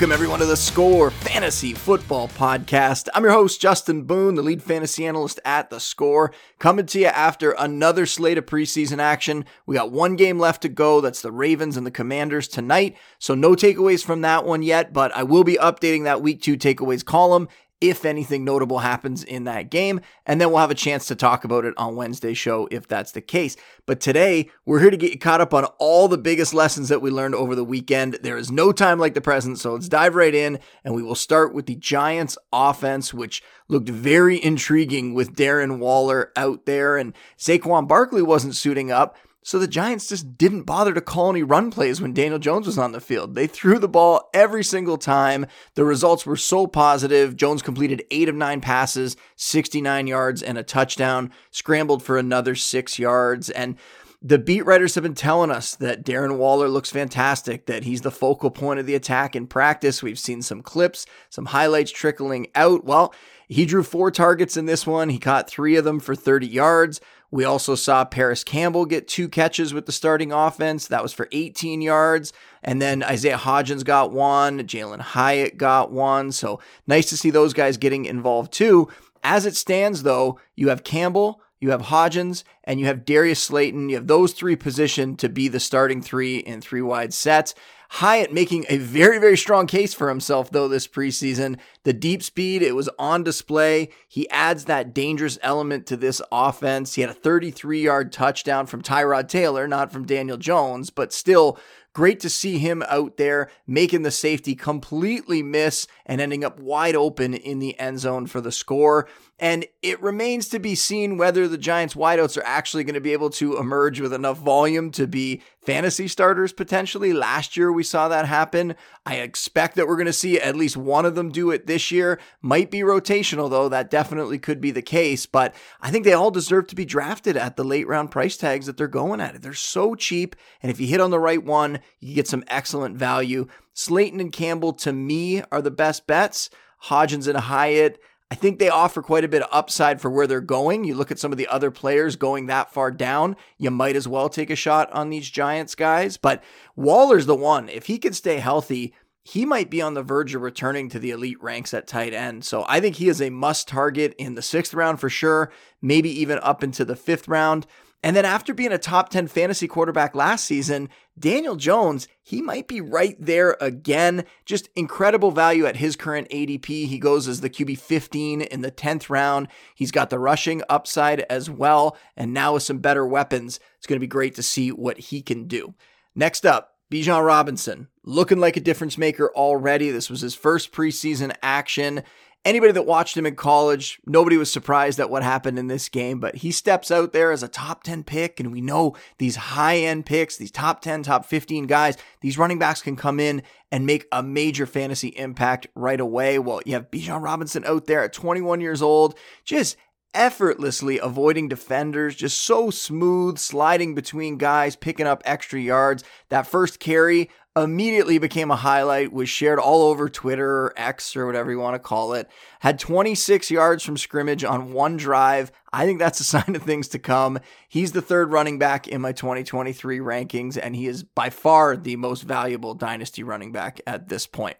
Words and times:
Welcome, 0.00 0.12
everyone, 0.12 0.38
to 0.38 0.46
the 0.46 0.56
Score 0.56 1.10
Fantasy 1.10 1.74
Football 1.74 2.28
Podcast. 2.28 3.10
I'm 3.12 3.22
your 3.22 3.34
host, 3.34 3.60
Justin 3.60 4.04
Boone, 4.04 4.34
the 4.34 4.40
lead 4.40 4.62
fantasy 4.62 5.04
analyst 5.04 5.38
at 5.44 5.68
The 5.68 5.78
Score, 5.78 6.32
coming 6.58 6.86
to 6.86 7.00
you 7.00 7.08
after 7.08 7.50
another 7.50 8.06
slate 8.06 8.38
of 8.38 8.46
preseason 8.46 8.98
action. 8.98 9.44
We 9.66 9.76
got 9.76 9.92
one 9.92 10.16
game 10.16 10.38
left 10.38 10.62
to 10.62 10.70
go. 10.70 11.02
That's 11.02 11.20
the 11.20 11.30
Ravens 11.30 11.76
and 11.76 11.86
the 11.86 11.90
Commanders 11.90 12.48
tonight. 12.48 12.96
So, 13.18 13.34
no 13.34 13.50
takeaways 13.50 14.02
from 14.02 14.22
that 14.22 14.46
one 14.46 14.62
yet, 14.62 14.94
but 14.94 15.14
I 15.14 15.22
will 15.22 15.44
be 15.44 15.58
updating 15.60 16.04
that 16.04 16.22
week 16.22 16.40
two 16.40 16.56
takeaways 16.56 17.04
column 17.04 17.46
if 17.80 18.04
anything 18.04 18.44
notable 18.44 18.80
happens 18.80 19.24
in 19.24 19.44
that 19.44 19.70
game. 19.70 20.00
And 20.26 20.40
then 20.40 20.50
we'll 20.50 20.58
have 20.58 20.70
a 20.70 20.74
chance 20.74 21.06
to 21.06 21.14
talk 21.14 21.44
about 21.44 21.64
it 21.64 21.74
on 21.76 21.96
Wednesday's 21.96 22.38
show 22.38 22.68
if 22.70 22.86
that's 22.86 23.12
the 23.12 23.20
case. 23.20 23.56
But 23.86 24.00
today, 24.00 24.50
we're 24.66 24.80
here 24.80 24.90
to 24.90 24.96
get 24.96 25.12
you 25.12 25.18
caught 25.18 25.40
up 25.40 25.54
on 25.54 25.64
all 25.78 26.06
the 26.06 26.18
biggest 26.18 26.52
lessons 26.52 26.88
that 26.90 27.00
we 27.00 27.10
learned 27.10 27.34
over 27.34 27.54
the 27.54 27.64
weekend. 27.64 28.18
There 28.22 28.36
is 28.36 28.50
no 28.50 28.72
time 28.72 28.98
like 28.98 29.14
the 29.14 29.20
present, 29.20 29.58
so 29.58 29.72
let's 29.72 29.88
dive 29.88 30.14
right 30.14 30.34
in. 30.34 30.58
And 30.84 30.94
we 30.94 31.02
will 31.02 31.14
start 31.14 31.54
with 31.54 31.66
the 31.66 31.76
Giants 31.76 32.36
offense, 32.52 33.14
which 33.14 33.42
looked 33.68 33.88
very 33.88 34.42
intriguing 34.42 35.14
with 35.14 35.34
Darren 35.34 35.78
Waller 35.78 36.32
out 36.36 36.66
there. 36.66 36.96
And 36.96 37.14
Saquon 37.38 37.88
Barkley 37.88 38.22
wasn't 38.22 38.56
suiting 38.56 38.90
up. 38.92 39.16
So 39.42 39.58
the 39.58 39.66
Giants 39.66 40.08
just 40.08 40.36
didn't 40.36 40.64
bother 40.64 40.92
to 40.92 41.00
call 41.00 41.30
any 41.30 41.42
run 41.42 41.70
plays 41.70 42.00
when 42.00 42.12
Daniel 42.12 42.38
Jones 42.38 42.66
was 42.66 42.76
on 42.76 42.92
the 42.92 43.00
field. 43.00 43.34
They 43.34 43.46
threw 43.46 43.78
the 43.78 43.88
ball 43.88 44.28
every 44.34 44.62
single 44.62 44.98
time. 44.98 45.46
The 45.76 45.84
results 45.84 46.26
were 46.26 46.36
so 46.36 46.66
positive. 46.66 47.36
Jones 47.36 47.62
completed 47.62 48.04
eight 48.10 48.28
of 48.28 48.34
nine 48.34 48.60
passes, 48.60 49.16
69 49.36 50.06
yards, 50.06 50.42
and 50.42 50.58
a 50.58 50.62
touchdown, 50.62 51.32
scrambled 51.50 52.02
for 52.02 52.18
another 52.18 52.54
six 52.54 52.98
yards. 52.98 53.48
And 53.48 53.76
the 54.22 54.38
beat 54.38 54.66
writers 54.66 54.94
have 54.94 55.04
been 55.04 55.14
telling 55.14 55.50
us 55.50 55.74
that 55.76 56.04
Darren 56.04 56.36
Waller 56.36 56.68
looks 56.68 56.90
fantastic, 56.90 57.64
that 57.64 57.84
he's 57.84 58.02
the 58.02 58.10
focal 58.10 58.50
point 58.50 58.78
of 58.78 58.84
the 58.84 58.94
attack 58.94 59.34
in 59.34 59.46
practice. 59.46 60.02
We've 60.02 60.18
seen 60.18 60.42
some 60.42 60.60
clips, 60.60 61.06
some 61.30 61.46
highlights 61.46 61.90
trickling 61.90 62.48
out. 62.54 62.84
Well, 62.84 63.14
he 63.50 63.66
drew 63.66 63.82
four 63.82 64.12
targets 64.12 64.56
in 64.56 64.66
this 64.66 64.86
one. 64.86 65.08
He 65.08 65.18
caught 65.18 65.50
three 65.50 65.74
of 65.74 65.84
them 65.84 65.98
for 65.98 66.14
30 66.14 66.46
yards. 66.46 67.00
We 67.32 67.44
also 67.44 67.74
saw 67.74 68.04
Parris 68.04 68.44
Campbell 68.44 68.86
get 68.86 69.08
two 69.08 69.28
catches 69.28 69.74
with 69.74 69.86
the 69.86 69.92
starting 69.92 70.30
offense. 70.30 70.86
That 70.86 71.02
was 71.02 71.12
for 71.12 71.28
18 71.32 71.82
yards. 71.82 72.32
And 72.62 72.80
then 72.80 73.02
Isaiah 73.02 73.36
Hodgins 73.36 73.84
got 73.84 74.12
one. 74.12 74.60
Jalin 74.60 75.00
Hyatt 75.00 75.56
got 75.56 75.90
one. 75.90 76.30
So 76.30 76.60
nice 76.86 77.08
to 77.10 77.16
see 77.16 77.30
those 77.30 77.52
guys 77.52 77.76
getting 77.76 78.04
involved 78.04 78.52
too. 78.52 78.88
As 79.24 79.46
it 79.46 79.56
stands, 79.56 80.04
though, 80.04 80.38
you 80.54 80.68
have 80.68 80.84
Campbell, 80.84 81.42
you 81.60 81.70
have 81.70 81.82
Hodgins, 81.82 82.44
and 82.64 82.78
you 82.78 82.86
have 82.86 83.04
Darius 83.04 83.42
Slayton. 83.42 83.88
You 83.88 83.96
have 83.96 84.06
those 84.06 84.32
three 84.32 84.56
positioned 84.56 85.18
to 85.18 85.28
be 85.28 85.48
the 85.48 85.60
starting 85.60 86.02
three 86.02 86.38
in 86.38 86.60
three 86.60 86.82
wide 86.82 87.12
sets. 87.12 87.54
Hyatt 87.94 88.32
making 88.32 88.66
a 88.68 88.78
very, 88.78 89.18
very 89.18 89.36
strong 89.36 89.66
case 89.66 89.92
for 89.92 90.08
himself, 90.08 90.50
though, 90.52 90.68
this 90.68 90.86
preseason. 90.86 91.58
The 91.82 91.92
deep 91.92 92.22
speed, 92.22 92.62
it 92.62 92.76
was 92.76 92.88
on 93.00 93.24
display. 93.24 93.88
He 94.06 94.30
adds 94.30 94.66
that 94.66 94.94
dangerous 94.94 95.40
element 95.42 95.86
to 95.86 95.96
this 95.96 96.22
offense. 96.30 96.94
He 96.94 97.00
had 97.00 97.10
a 97.10 97.14
33 97.14 97.82
yard 97.82 98.12
touchdown 98.12 98.66
from 98.66 98.82
Tyrod 98.82 99.28
Taylor, 99.28 99.66
not 99.66 99.92
from 99.92 100.06
Daniel 100.06 100.36
Jones, 100.36 100.90
but 100.90 101.12
still 101.12 101.58
Great 101.92 102.20
to 102.20 102.30
see 102.30 102.58
him 102.58 102.84
out 102.88 103.16
there 103.16 103.50
making 103.66 104.02
the 104.02 104.12
safety 104.12 104.54
completely 104.54 105.42
miss 105.42 105.88
and 106.06 106.20
ending 106.20 106.44
up 106.44 106.60
wide 106.60 106.94
open 106.94 107.34
in 107.34 107.58
the 107.58 107.78
end 107.80 107.98
zone 107.98 108.28
for 108.28 108.40
the 108.40 108.52
score. 108.52 109.08
And 109.40 109.66
it 109.82 110.00
remains 110.00 110.48
to 110.50 110.60
be 110.60 110.76
seen 110.76 111.16
whether 111.16 111.48
the 111.48 111.58
Giants 111.58 111.94
wideouts 111.94 112.38
are 112.38 112.46
actually 112.46 112.84
going 112.84 112.94
to 112.94 113.00
be 113.00 113.12
able 113.12 113.30
to 113.30 113.56
emerge 113.56 114.00
with 114.00 114.12
enough 114.12 114.38
volume 114.38 114.92
to 114.92 115.08
be 115.08 115.42
fantasy 115.62 116.08
starters 116.08 116.52
potentially. 116.52 117.12
Last 117.12 117.56
year 117.56 117.72
we 117.72 117.82
saw 117.82 118.08
that 118.08 118.26
happen. 118.26 118.74
I 119.04 119.16
expect 119.16 119.76
that 119.76 119.86
we're 119.86 119.96
going 119.96 120.06
to 120.06 120.12
see 120.12 120.40
at 120.40 120.56
least 120.56 120.76
one 120.76 121.04
of 121.04 121.14
them 121.14 121.30
do 121.30 121.50
it 121.50 121.66
this 121.66 121.90
year. 121.90 122.18
Might 122.40 122.70
be 122.70 122.80
rotational 122.80 123.50
though. 123.50 123.68
That 123.68 123.90
definitely 123.90 124.38
could 124.38 124.60
be 124.60 124.70
the 124.70 124.82
case, 124.82 125.26
but 125.26 125.54
I 125.80 125.90
think 125.90 126.04
they 126.04 126.12
all 126.12 126.30
deserve 126.30 126.66
to 126.68 126.76
be 126.76 126.84
drafted 126.84 127.36
at 127.36 127.56
the 127.56 127.64
late 127.64 127.86
round 127.86 128.10
price 128.10 128.36
tags 128.36 128.66
that 128.66 128.76
they're 128.76 128.88
going 128.88 129.20
at. 129.20 129.42
They're 129.42 129.52
so 129.52 129.94
cheap. 129.94 130.36
And 130.62 130.70
if 130.70 130.80
you 130.80 130.86
hit 130.86 131.00
on 131.00 131.10
the 131.10 131.18
right 131.18 131.42
one, 131.42 131.80
you 131.98 132.14
get 132.14 132.28
some 132.28 132.44
excellent 132.48 132.96
value. 132.96 133.46
Slayton 133.74 134.20
and 134.20 134.32
Campbell, 134.32 134.72
to 134.74 134.92
me, 134.92 135.42
are 135.52 135.62
the 135.62 135.70
best 135.70 136.06
bets. 136.06 136.50
Hodgins 136.84 137.28
and 137.28 137.38
Hyatt, 137.38 138.00
I 138.30 138.36
think 138.36 138.58
they 138.58 138.68
offer 138.68 139.02
quite 139.02 139.24
a 139.24 139.28
bit 139.28 139.42
of 139.42 139.48
upside 139.50 140.00
for 140.00 140.08
where 140.08 140.26
they're 140.26 140.40
going. 140.40 140.84
You 140.84 140.94
look 140.94 141.10
at 141.10 141.18
some 141.18 141.32
of 141.32 141.38
the 141.38 141.48
other 141.48 141.72
players 141.72 142.14
going 142.14 142.46
that 142.46 142.72
far 142.72 142.92
down, 142.92 143.36
you 143.58 143.72
might 143.72 143.96
as 143.96 144.06
well 144.06 144.28
take 144.28 144.50
a 144.50 144.56
shot 144.56 144.90
on 144.92 145.10
these 145.10 145.28
Giants 145.28 145.74
guys. 145.74 146.16
But 146.16 146.42
Waller's 146.76 147.26
the 147.26 147.34
one. 147.34 147.68
If 147.68 147.86
he 147.86 147.98
can 147.98 148.12
stay 148.12 148.36
healthy, 148.36 148.94
he 149.24 149.44
might 149.44 149.68
be 149.68 149.82
on 149.82 149.94
the 149.94 150.02
verge 150.02 150.34
of 150.34 150.42
returning 150.42 150.88
to 150.90 151.00
the 151.00 151.10
elite 151.10 151.42
ranks 151.42 151.74
at 151.74 151.88
tight 151.88 152.14
end. 152.14 152.44
So 152.44 152.64
I 152.68 152.80
think 152.80 152.96
he 152.96 153.08
is 153.08 153.20
a 153.20 153.30
must 153.30 153.66
target 153.66 154.14
in 154.16 154.36
the 154.36 154.42
sixth 154.42 154.74
round 154.74 155.00
for 155.00 155.10
sure, 155.10 155.52
maybe 155.82 156.10
even 156.20 156.38
up 156.38 156.62
into 156.62 156.84
the 156.84 156.96
fifth 156.96 157.26
round. 157.26 157.66
And 158.02 158.16
then 158.16 158.24
after 158.24 158.54
being 158.54 158.72
a 158.72 158.78
top 158.78 159.10
10 159.10 159.26
fantasy 159.28 159.68
quarterback 159.68 160.14
last 160.14 160.46
season, 160.46 160.88
Daniel 161.18 161.54
Jones, 161.56 162.08
he 162.22 162.40
might 162.40 162.66
be 162.66 162.80
right 162.80 163.14
there 163.18 163.58
again. 163.60 164.24
Just 164.46 164.70
incredible 164.74 165.32
value 165.32 165.66
at 165.66 165.76
his 165.76 165.96
current 165.96 166.28
ADP. 166.30 166.86
He 166.86 166.98
goes 166.98 167.28
as 167.28 167.42
the 167.42 167.50
QB 167.50 167.78
15 167.78 168.40
in 168.40 168.62
the 168.62 168.70
10th 168.72 169.10
round. 169.10 169.48
He's 169.74 169.90
got 169.90 170.08
the 170.08 170.18
rushing 170.18 170.62
upside 170.70 171.20
as 171.28 171.50
well. 171.50 171.96
And 172.16 172.32
now 172.32 172.54
with 172.54 172.62
some 172.62 172.78
better 172.78 173.06
weapons, 173.06 173.60
it's 173.76 173.86
going 173.86 173.98
to 173.98 174.04
be 174.04 174.06
great 174.06 174.34
to 174.36 174.42
see 174.42 174.70
what 174.70 174.98
he 174.98 175.20
can 175.20 175.46
do. 175.46 175.74
Next 176.14 176.46
up, 176.46 176.76
Bijan 176.90 177.24
Robinson, 177.24 177.88
looking 178.04 178.38
like 178.38 178.56
a 178.56 178.60
difference 178.60 178.96
maker 178.96 179.30
already. 179.34 179.90
This 179.90 180.10
was 180.10 180.20
his 180.20 180.34
first 180.34 180.72
preseason 180.72 181.34
action 181.42 182.02
anybody 182.44 182.72
that 182.72 182.86
watched 182.86 183.16
him 183.16 183.26
in 183.26 183.36
college, 183.36 184.00
nobody 184.06 184.36
was 184.36 184.50
surprised 184.50 184.98
at 184.98 185.10
what 185.10 185.22
happened 185.22 185.58
in 185.58 185.66
this 185.66 185.88
game, 185.88 186.20
but 186.20 186.36
he 186.36 186.50
steps 186.50 186.90
out 186.90 187.12
there 187.12 187.32
as 187.32 187.42
a 187.42 187.48
top 187.48 187.82
10 187.82 188.04
pick. 188.04 188.40
And 188.40 188.52
we 188.52 188.60
know 188.60 188.96
these 189.18 189.36
high 189.36 189.78
end 189.78 190.06
picks, 190.06 190.36
these 190.36 190.50
top 190.50 190.80
10, 190.80 191.02
top 191.02 191.24
15 191.24 191.66
guys, 191.66 191.96
these 192.20 192.38
running 192.38 192.58
backs 192.58 192.82
can 192.82 192.96
come 192.96 193.20
in 193.20 193.42
and 193.70 193.86
make 193.86 194.06
a 194.12 194.22
major 194.22 194.66
fantasy 194.66 195.08
impact 195.08 195.66
right 195.74 196.00
away. 196.00 196.38
Well, 196.38 196.60
you 196.64 196.74
have 196.74 196.90
Bijan 196.90 197.22
Robinson 197.22 197.64
out 197.64 197.86
there 197.86 198.02
at 198.02 198.12
21 198.12 198.60
years 198.60 198.82
old, 198.82 199.16
just 199.44 199.76
effortlessly 200.12 200.98
avoiding 200.98 201.48
defenders, 201.48 202.16
just 202.16 202.40
so 202.40 202.70
smooth, 202.70 203.38
sliding 203.38 203.94
between 203.94 204.38
guys, 204.38 204.74
picking 204.74 205.06
up 205.06 205.22
extra 205.24 205.60
yards. 205.60 206.02
That 206.30 206.48
first 206.48 206.80
carry, 206.80 207.30
immediately 207.56 208.18
became 208.18 208.50
a 208.50 208.56
highlight, 208.56 209.12
was 209.12 209.28
shared 209.28 209.58
all 209.58 209.82
over 209.82 210.08
Twitter 210.08 210.48
or 210.48 210.74
X 210.76 211.16
or 211.16 211.26
whatever 211.26 211.50
you 211.50 211.58
want 211.58 211.74
to 211.74 211.80
call 211.80 212.12
it. 212.14 212.28
Had 212.60 212.78
26 212.78 213.50
yards 213.50 213.82
from 213.84 213.96
scrimmage 213.96 214.44
on 214.44 214.72
one 214.72 214.96
drive. 214.96 215.50
I 215.72 215.84
think 215.84 215.98
that's 215.98 216.20
a 216.20 216.24
sign 216.30 216.54
of 216.54 216.62
things 216.62 216.88
to 216.88 216.98
come. 216.98 217.40
He's 217.68 217.92
the 217.92 218.02
third 218.02 218.30
running 218.30 218.58
back 218.58 218.86
in 218.86 219.00
my 219.00 219.12
2023 219.12 219.98
rankings, 219.98 220.58
and 220.60 220.76
he 220.76 220.86
is 220.86 221.02
by 221.02 221.30
far 221.30 221.76
the 221.76 221.96
most 221.96 222.22
valuable 222.22 222.74
dynasty 222.74 223.22
running 223.22 223.50
back 223.50 223.80
at 223.86 224.08
this 224.08 224.26
point. 224.26 224.56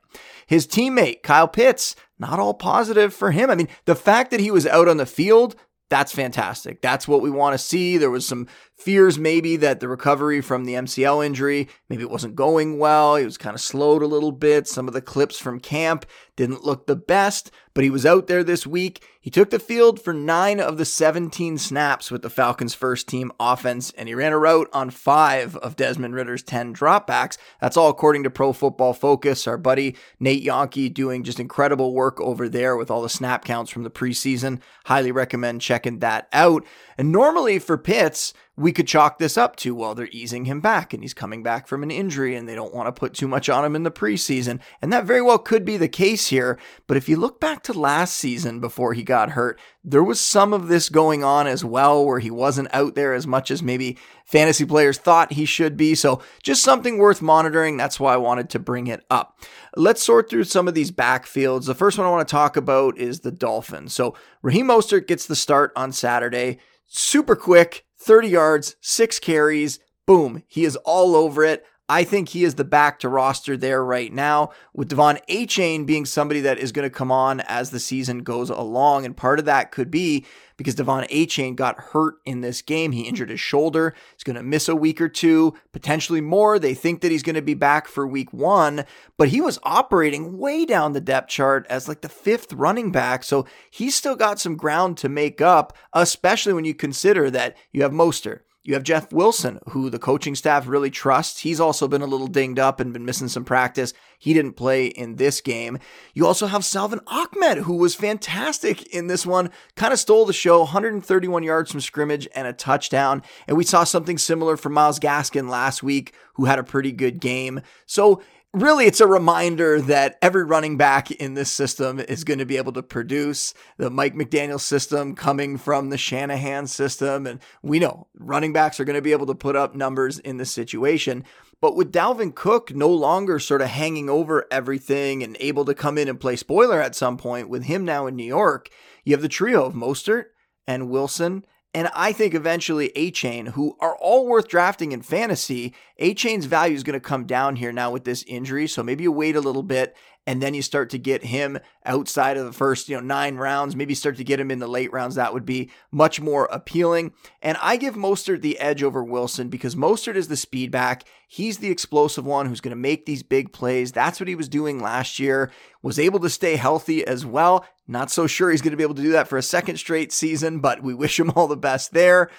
His 0.46 0.66
teammate, 0.66 1.22
Kyle 1.22 1.48
Pitts, 1.48 1.94
not 2.18 2.40
all 2.40 2.54
positive 2.54 3.14
for 3.14 3.30
him. 3.30 3.50
I 3.50 3.54
mean, 3.54 3.68
the 3.84 3.94
fact 3.94 4.32
that 4.32 4.40
he 4.40 4.50
was 4.50 4.66
out 4.66 4.88
on 4.88 4.96
the 4.96 5.06
field, 5.06 5.54
that's 5.90 6.12
fantastic. 6.12 6.80
That's 6.80 7.08
what 7.08 7.20
we 7.20 7.30
want 7.30 7.54
to 7.54 7.58
see. 7.58 7.98
There 7.98 8.10
was 8.10 8.26
some 8.26 8.46
fears 8.80 9.18
maybe 9.18 9.56
that 9.56 9.80
the 9.80 9.88
recovery 9.88 10.40
from 10.40 10.64
the 10.64 10.74
MCL 10.74 11.24
injury, 11.24 11.68
maybe 11.88 12.02
it 12.02 12.10
wasn't 12.10 12.34
going 12.34 12.78
well. 12.78 13.16
He 13.16 13.24
was 13.24 13.36
kind 13.36 13.54
of 13.54 13.60
slowed 13.60 14.02
a 14.02 14.06
little 14.06 14.32
bit. 14.32 14.66
Some 14.66 14.88
of 14.88 14.94
the 14.94 15.02
clips 15.02 15.38
from 15.38 15.60
camp 15.60 16.06
didn't 16.36 16.64
look 16.64 16.86
the 16.86 16.96
best, 16.96 17.50
but 17.74 17.84
he 17.84 17.90
was 17.90 18.06
out 18.06 18.26
there 18.26 18.42
this 18.42 18.66
week. 18.66 19.04
He 19.20 19.28
took 19.28 19.50
the 19.50 19.58
field 19.58 20.00
for 20.00 20.14
nine 20.14 20.58
of 20.58 20.78
the 20.78 20.86
17 20.86 21.58
snaps 21.58 22.10
with 22.10 22.22
the 22.22 22.30
Falcons' 22.30 22.74
first 22.74 23.06
team 23.06 23.30
offense, 23.38 23.90
and 23.90 24.08
he 24.08 24.14
ran 24.14 24.32
a 24.32 24.38
route 24.38 24.70
on 24.72 24.88
five 24.88 25.54
of 25.58 25.76
Desmond 25.76 26.14
Ridder's 26.14 26.42
10 26.42 26.74
dropbacks. 26.74 27.36
That's 27.60 27.76
all 27.76 27.90
according 27.90 28.22
to 28.22 28.30
Pro 28.30 28.54
Football 28.54 28.94
Focus. 28.94 29.46
Our 29.46 29.58
buddy 29.58 29.96
Nate 30.18 30.44
Jahnke 30.44 30.92
doing 30.94 31.22
just 31.22 31.38
incredible 31.38 31.92
work 31.92 32.18
over 32.22 32.48
there 32.48 32.74
with 32.74 32.90
all 32.90 33.02
the 33.02 33.10
snap 33.10 33.44
counts 33.44 33.70
from 33.70 33.82
the 33.82 33.90
preseason. 33.90 34.60
Highly 34.86 35.12
recommend 35.12 35.60
checking 35.60 35.98
that 35.98 36.28
out. 36.32 36.64
And 36.96 37.12
normally 37.12 37.58
for 37.58 37.76
Pitts, 37.76 38.32
we 38.60 38.72
could 38.72 38.86
chalk 38.86 39.18
this 39.18 39.38
up 39.38 39.56
to, 39.56 39.74
well, 39.74 39.94
they're 39.94 40.08
easing 40.12 40.44
him 40.44 40.60
back 40.60 40.92
and 40.92 41.02
he's 41.02 41.14
coming 41.14 41.42
back 41.42 41.66
from 41.66 41.82
an 41.82 41.90
injury 41.90 42.36
and 42.36 42.46
they 42.46 42.54
don't 42.54 42.74
want 42.74 42.86
to 42.86 42.92
put 42.92 43.14
too 43.14 43.26
much 43.26 43.48
on 43.48 43.64
him 43.64 43.74
in 43.74 43.84
the 43.84 43.90
preseason. 43.90 44.60
And 44.82 44.92
that 44.92 45.06
very 45.06 45.22
well 45.22 45.38
could 45.38 45.64
be 45.64 45.78
the 45.78 45.88
case 45.88 46.26
here. 46.26 46.58
But 46.86 46.98
if 46.98 47.08
you 47.08 47.16
look 47.16 47.40
back 47.40 47.62
to 47.64 47.72
last 47.72 48.16
season 48.16 48.60
before 48.60 48.92
he 48.92 49.02
got 49.02 49.30
hurt, 49.30 49.58
there 49.82 50.04
was 50.04 50.20
some 50.20 50.52
of 50.52 50.68
this 50.68 50.90
going 50.90 51.24
on 51.24 51.46
as 51.46 51.64
well 51.64 52.04
where 52.04 52.18
he 52.18 52.30
wasn't 52.30 52.68
out 52.74 52.94
there 52.94 53.14
as 53.14 53.26
much 53.26 53.50
as 53.50 53.62
maybe 53.62 53.96
fantasy 54.26 54.66
players 54.66 54.98
thought 54.98 55.32
he 55.32 55.46
should 55.46 55.78
be. 55.78 55.94
So 55.94 56.20
just 56.42 56.62
something 56.62 56.98
worth 56.98 57.22
monitoring. 57.22 57.78
That's 57.78 57.98
why 57.98 58.12
I 58.12 58.18
wanted 58.18 58.50
to 58.50 58.58
bring 58.58 58.88
it 58.88 59.06
up. 59.08 59.42
Let's 59.74 60.02
sort 60.02 60.28
through 60.28 60.44
some 60.44 60.68
of 60.68 60.74
these 60.74 60.92
backfields. 60.92 61.64
The 61.64 61.74
first 61.74 61.96
one 61.96 62.06
I 62.06 62.10
want 62.10 62.28
to 62.28 62.30
talk 62.30 62.58
about 62.58 62.98
is 62.98 63.20
the 63.20 63.32
Dolphins. 63.32 63.94
So 63.94 64.14
Raheem 64.42 64.66
Mostert 64.66 65.06
gets 65.06 65.24
the 65.24 65.34
start 65.34 65.72
on 65.76 65.92
Saturday. 65.92 66.58
Super 66.86 67.36
quick, 67.36 67.86
30 68.00 68.28
yards, 68.28 68.76
six 68.80 69.18
carries. 69.18 69.78
Boom. 70.06 70.42
He 70.48 70.64
is 70.64 70.76
all 70.76 71.14
over 71.14 71.44
it. 71.44 71.64
I 71.90 72.04
think 72.04 72.28
he 72.28 72.44
is 72.44 72.54
the 72.54 72.62
back 72.62 73.00
to 73.00 73.08
roster 73.08 73.56
there 73.56 73.84
right 73.84 74.12
now, 74.12 74.50
with 74.72 74.90
De'Von 74.90 75.18
Achane 75.26 75.84
being 75.84 76.06
somebody 76.06 76.40
that 76.42 76.56
is 76.56 76.70
going 76.70 76.88
to 76.88 76.94
come 76.94 77.10
on 77.10 77.40
as 77.40 77.70
the 77.70 77.80
season 77.80 78.20
goes 78.20 78.48
along. 78.48 79.04
And 79.04 79.16
part 79.16 79.40
of 79.40 79.44
that 79.46 79.72
could 79.72 79.90
be 79.90 80.24
because 80.56 80.76
De'Von 80.76 81.10
Achane 81.10 81.56
got 81.56 81.80
hurt 81.80 82.14
in 82.24 82.42
this 82.42 82.62
game. 82.62 82.92
He 82.92 83.08
injured 83.08 83.30
his 83.30 83.40
shoulder. 83.40 83.92
He's 84.14 84.22
going 84.22 84.36
to 84.36 84.42
miss 84.44 84.68
a 84.68 84.76
week 84.76 85.00
or 85.00 85.08
two, 85.08 85.54
potentially 85.72 86.20
more. 86.20 86.60
They 86.60 86.74
think 86.74 87.00
that 87.00 87.10
he's 87.10 87.24
going 87.24 87.34
to 87.34 87.42
be 87.42 87.54
back 87.54 87.88
for 87.88 88.06
week 88.06 88.32
one, 88.32 88.84
but 89.16 89.30
he 89.30 89.40
was 89.40 89.58
operating 89.64 90.38
way 90.38 90.64
down 90.64 90.92
the 90.92 91.00
depth 91.00 91.30
chart 91.30 91.66
as 91.68 91.88
like 91.88 92.02
the 92.02 92.08
fifth 92.08 92.52
running 92.52 92.92
back. 92.92 93.24
So 93.24 93.46
he's 93.68 93.96
still 93.96 94.14
got 94.14 94.38
some 94.38 94.56
ground 94.56 94.96
to 94.98 95.08
make 95.08 95.40
up, 95.40 95.76
especially 95.92 96.52
when 96.52 96.64
you 96.64 96.74
consider 96.74 97.32
that 97.32 97.56
you 97.72 97.82
have 97.82 97.90
Mostert. 97.90 98.42
You 98.62 98.74
have 98.74 98.82
Jeff 98.82 99.10
Wilson, 99.10 99.58
who 99.70 99.88
the 99.88 99.98
coaching 99.98 100.34
staff 100.34 100.68
really 100.68 100.90
trusts. 100.90 101.40
He's 101.40 101.60
also 101.60 101.88
been 101.88 102.02
a 102.02 102.06
little 102.06 102.26
dinged 102.26 102.58
up 102.58 102.78
and 102.78 102.92
been 102.92 103.06
missing 103.06 103.28
some 103.28 103.44
practice. 103.44 103.94
He 104.18 104.34
didn't 104.34 104.52
play 104.52 104.88
in 104.88 105.16
this 105.16 105.40
game. 105.40 105.78
You 106.12 106.26
also 106.26 106.46
have 106.46 106.62
Salvon 106.62 107.00
Ahmed, 107.06 107.64
who 107.64 107.76
was 107.76 107.94
fantastic 107.94 108.86
in 108.94 109.06
this 109.06 109.24
one, 109.24 109.50
kind 109.76 109.94
of 109.94 109.98
stole 109.98 110.26
the 110.26 110.34
show 110.34 110.58
131 110.58 111.42
yards 111.42 111.70
from 111.70 111.80
scrimmage 111.80 112.28
and 112.34 112.46
a 112.46 112.52
touchdown. 112.52 113.22
And 113.48 113.56
we 113.56 113.64
saw 113.64 113.84
something 113.84 114.18
similar 114.18 114.58
from 114.58 114.74
Myles 114.74 115.00
Gaskin 115.00 115.48
last 115.48 115.82
week, 115.82 116.12
who 116.34 116.44
had 116.44 116.58
a 116.58 116.64
pretty 116.64 116.92
good 116.92 117.18
game. 117.18 117.62
So 117.86 118.22
really 118.52 118.86
it's 118.86 119.00
a 119.00 119.06
reminder 119.06 119.80
that 119.80 120.18
every 120.20 120.44
running 120.44 120.76
back 120.76 121.10
in 121.10 121.34
this 121.34 121.50
system 121.50 122.00
is 122.00 122.24
going 122.24 122.38
to 122.38 122.46
be 122.46 122.56
able 122.56 122.72
to 122.72 122.82
produce 122.82 123.54
the 123.76 123.90
Mike 123.90 124.14
McDaniel 124.14 124.60
system 124.60 125.14
coming 125.14 125.56
from 125.56 125.90
the 125.90 125.98
Shanahan 125.98 126.66
system. 126.66 127.26
And 127.26 127.40
we 127.62 127.78
know 127.78 128.08
running 128.14 128.52
backs 128.52 128.80
are 128.80 128.84
going 128.84 128.96
to 128.96 129.02
be 129.02 129.12
able 129.12 129.26
to 129.26 129.34
put 129.34 129.56
up 129.56 129.74
numbers 129.74 130.18
in 130.18 130.38
this 130.38 130.50
situation. 130.50 131.24
But 131.60 131.76
with 131.76 131.92
Dalvin 131.92 132.34
Cook 132.34 132.74
no 132.74 132.88
longer 132.88 133.38
sort 133.38 133.62
of 133.62 133.68
hanging 133.68 134.08
over 134.08 134.46
everything 134.50 135.22
and 135.22 135.36
able 135.40 135.64
to 135.66 135.74
come 135.74 135.98
in 135.98 136.08
and 136.08 136.18
play 136.18 136.36
spoiler 136.36 136.80
at 136.80 136.96
some 136.96 137.16
point 137.16 137.48
with 137.48 137.64
him 137.64 137.84
now 137.84 138.06
in 138.06 138.16
New 138.16 138.24
York, 138.24 138.70
you 139.04 139.12
have 139.14 139.22
the 139.22 139.28
trio 139.28 139.64
of 139.64 139.74
Mostert 139.74 140.26
and 140.66 140.88
Wilson 140.88 141.44
and 141.72 141.88
I 141.94 142.12
think 142.12 142.34
eventually 142.34 142.90
Achane, 142.96 143.48
who 143.48 143.76
are 143.78 143.96
all 143.96 144.26
worth 144.26 144.48
drafting 144.48 144.90
in 144.90 145.02
fantasy, 145.02 145.72
Achane's 146.00 146.46
value 146.46 146.74
is 146.74 146.82
going 146.82 146.94
to 146.94 147.00
come 147.00 147.24
down 147.24 147.56
here 147.56 147.72
now 147.72 147.92
with 147.92 148.04
this 148.04 148.24
injury. 148.24 148.66
So 148.66 148.82
maybe 148.82 149.04
you 149.04 149.12
wait 149.12 149.36
a 149.36 149.40
little 149.40 149.62
bit 149.62 149.94
and 150.26 150.42
then 150.42 150.54
you 150.54 150.62
start 150.62 150.90
to 150.90 150.98
get 150.98 151.24
him 151.24 151.58
outside 151.84 152.36
of 152.36 152.44
the 152.44 152.52
first, 152.52 152.88
you 152.88 152.96
know, 152.96 153.02
nine 153.02 153.36
rounds, 153.36 153.74
maybe 153.74 153.94
start 153.94 154.16
to 154.18 154.24
get 154.24 154.38
him 154.38 154.50
in 154.50 154.58
the 154.58 154.68
late 154.68 154.92
rounds. 154.92 155.14
That 155.14 155.32
would 155.32 155.46
be 155.46 155.70
much 155.90 156.20
more 156.20 156.46
appealing. 156.52 157.12
And 157.40 157.56
I 157.60 157.76
give 157.76 157.94
Mostert 157.94 158.42
the 158.42 158.58
edge 158.58 158.82
over 158.82 159.02
Wilson 159.02 159.48
because 159.48 159.74
Mostert 159.74 160.16
is 160.16 160.28
the 160.28 160.36
speed 160.36 160.70
back. 160.70 161.04
He's 161.26 161.58
the 161.58 161.70
explosive 161.70 162.26
one 162.26 162.46
who's 162.46 162.60
going 162.60 162.70
to 162.70 162.76
make 162.76 163.06
these 163.06 163.22
big 163.22 163.52
plays. 163.52 163.92
That's 163.92 164.20
what 164.20 164.28
he 164.28 164.34
was 164.34 164.48
doing 164.48 164.80
last 164.80 165.18
year. 165.18 165.50
Was 165.82 165.98
able 165.98 166.20
to 166.20 166.30
stay 166.30 166.56
healthy 166.56 167.04
as 167.06 167.24
well. 167.24 167.64
Not 167.88 168.10
so 168.10 168.26
sure 168.26 168.50
he's 168.50 168.62
going 168.62 168.72
to 168.72 168.76
be 168.76 168.84
able 168.84 168.94
to 168.96 169.02
do 169.02 169.12
that 169.12 169.28
for 169.28 169.38
a 169.38 169.42
second 169.42 169.78
straight 169.78 170.12
season, 170.12 170.60
but 170.60 170.82
we 170.82 170.94
wish 170.94 171.18
him 171.18 171.30
all 171.34 171.48
the 171.48 171.56
best 171.56 171.92
there. 171.92 172.30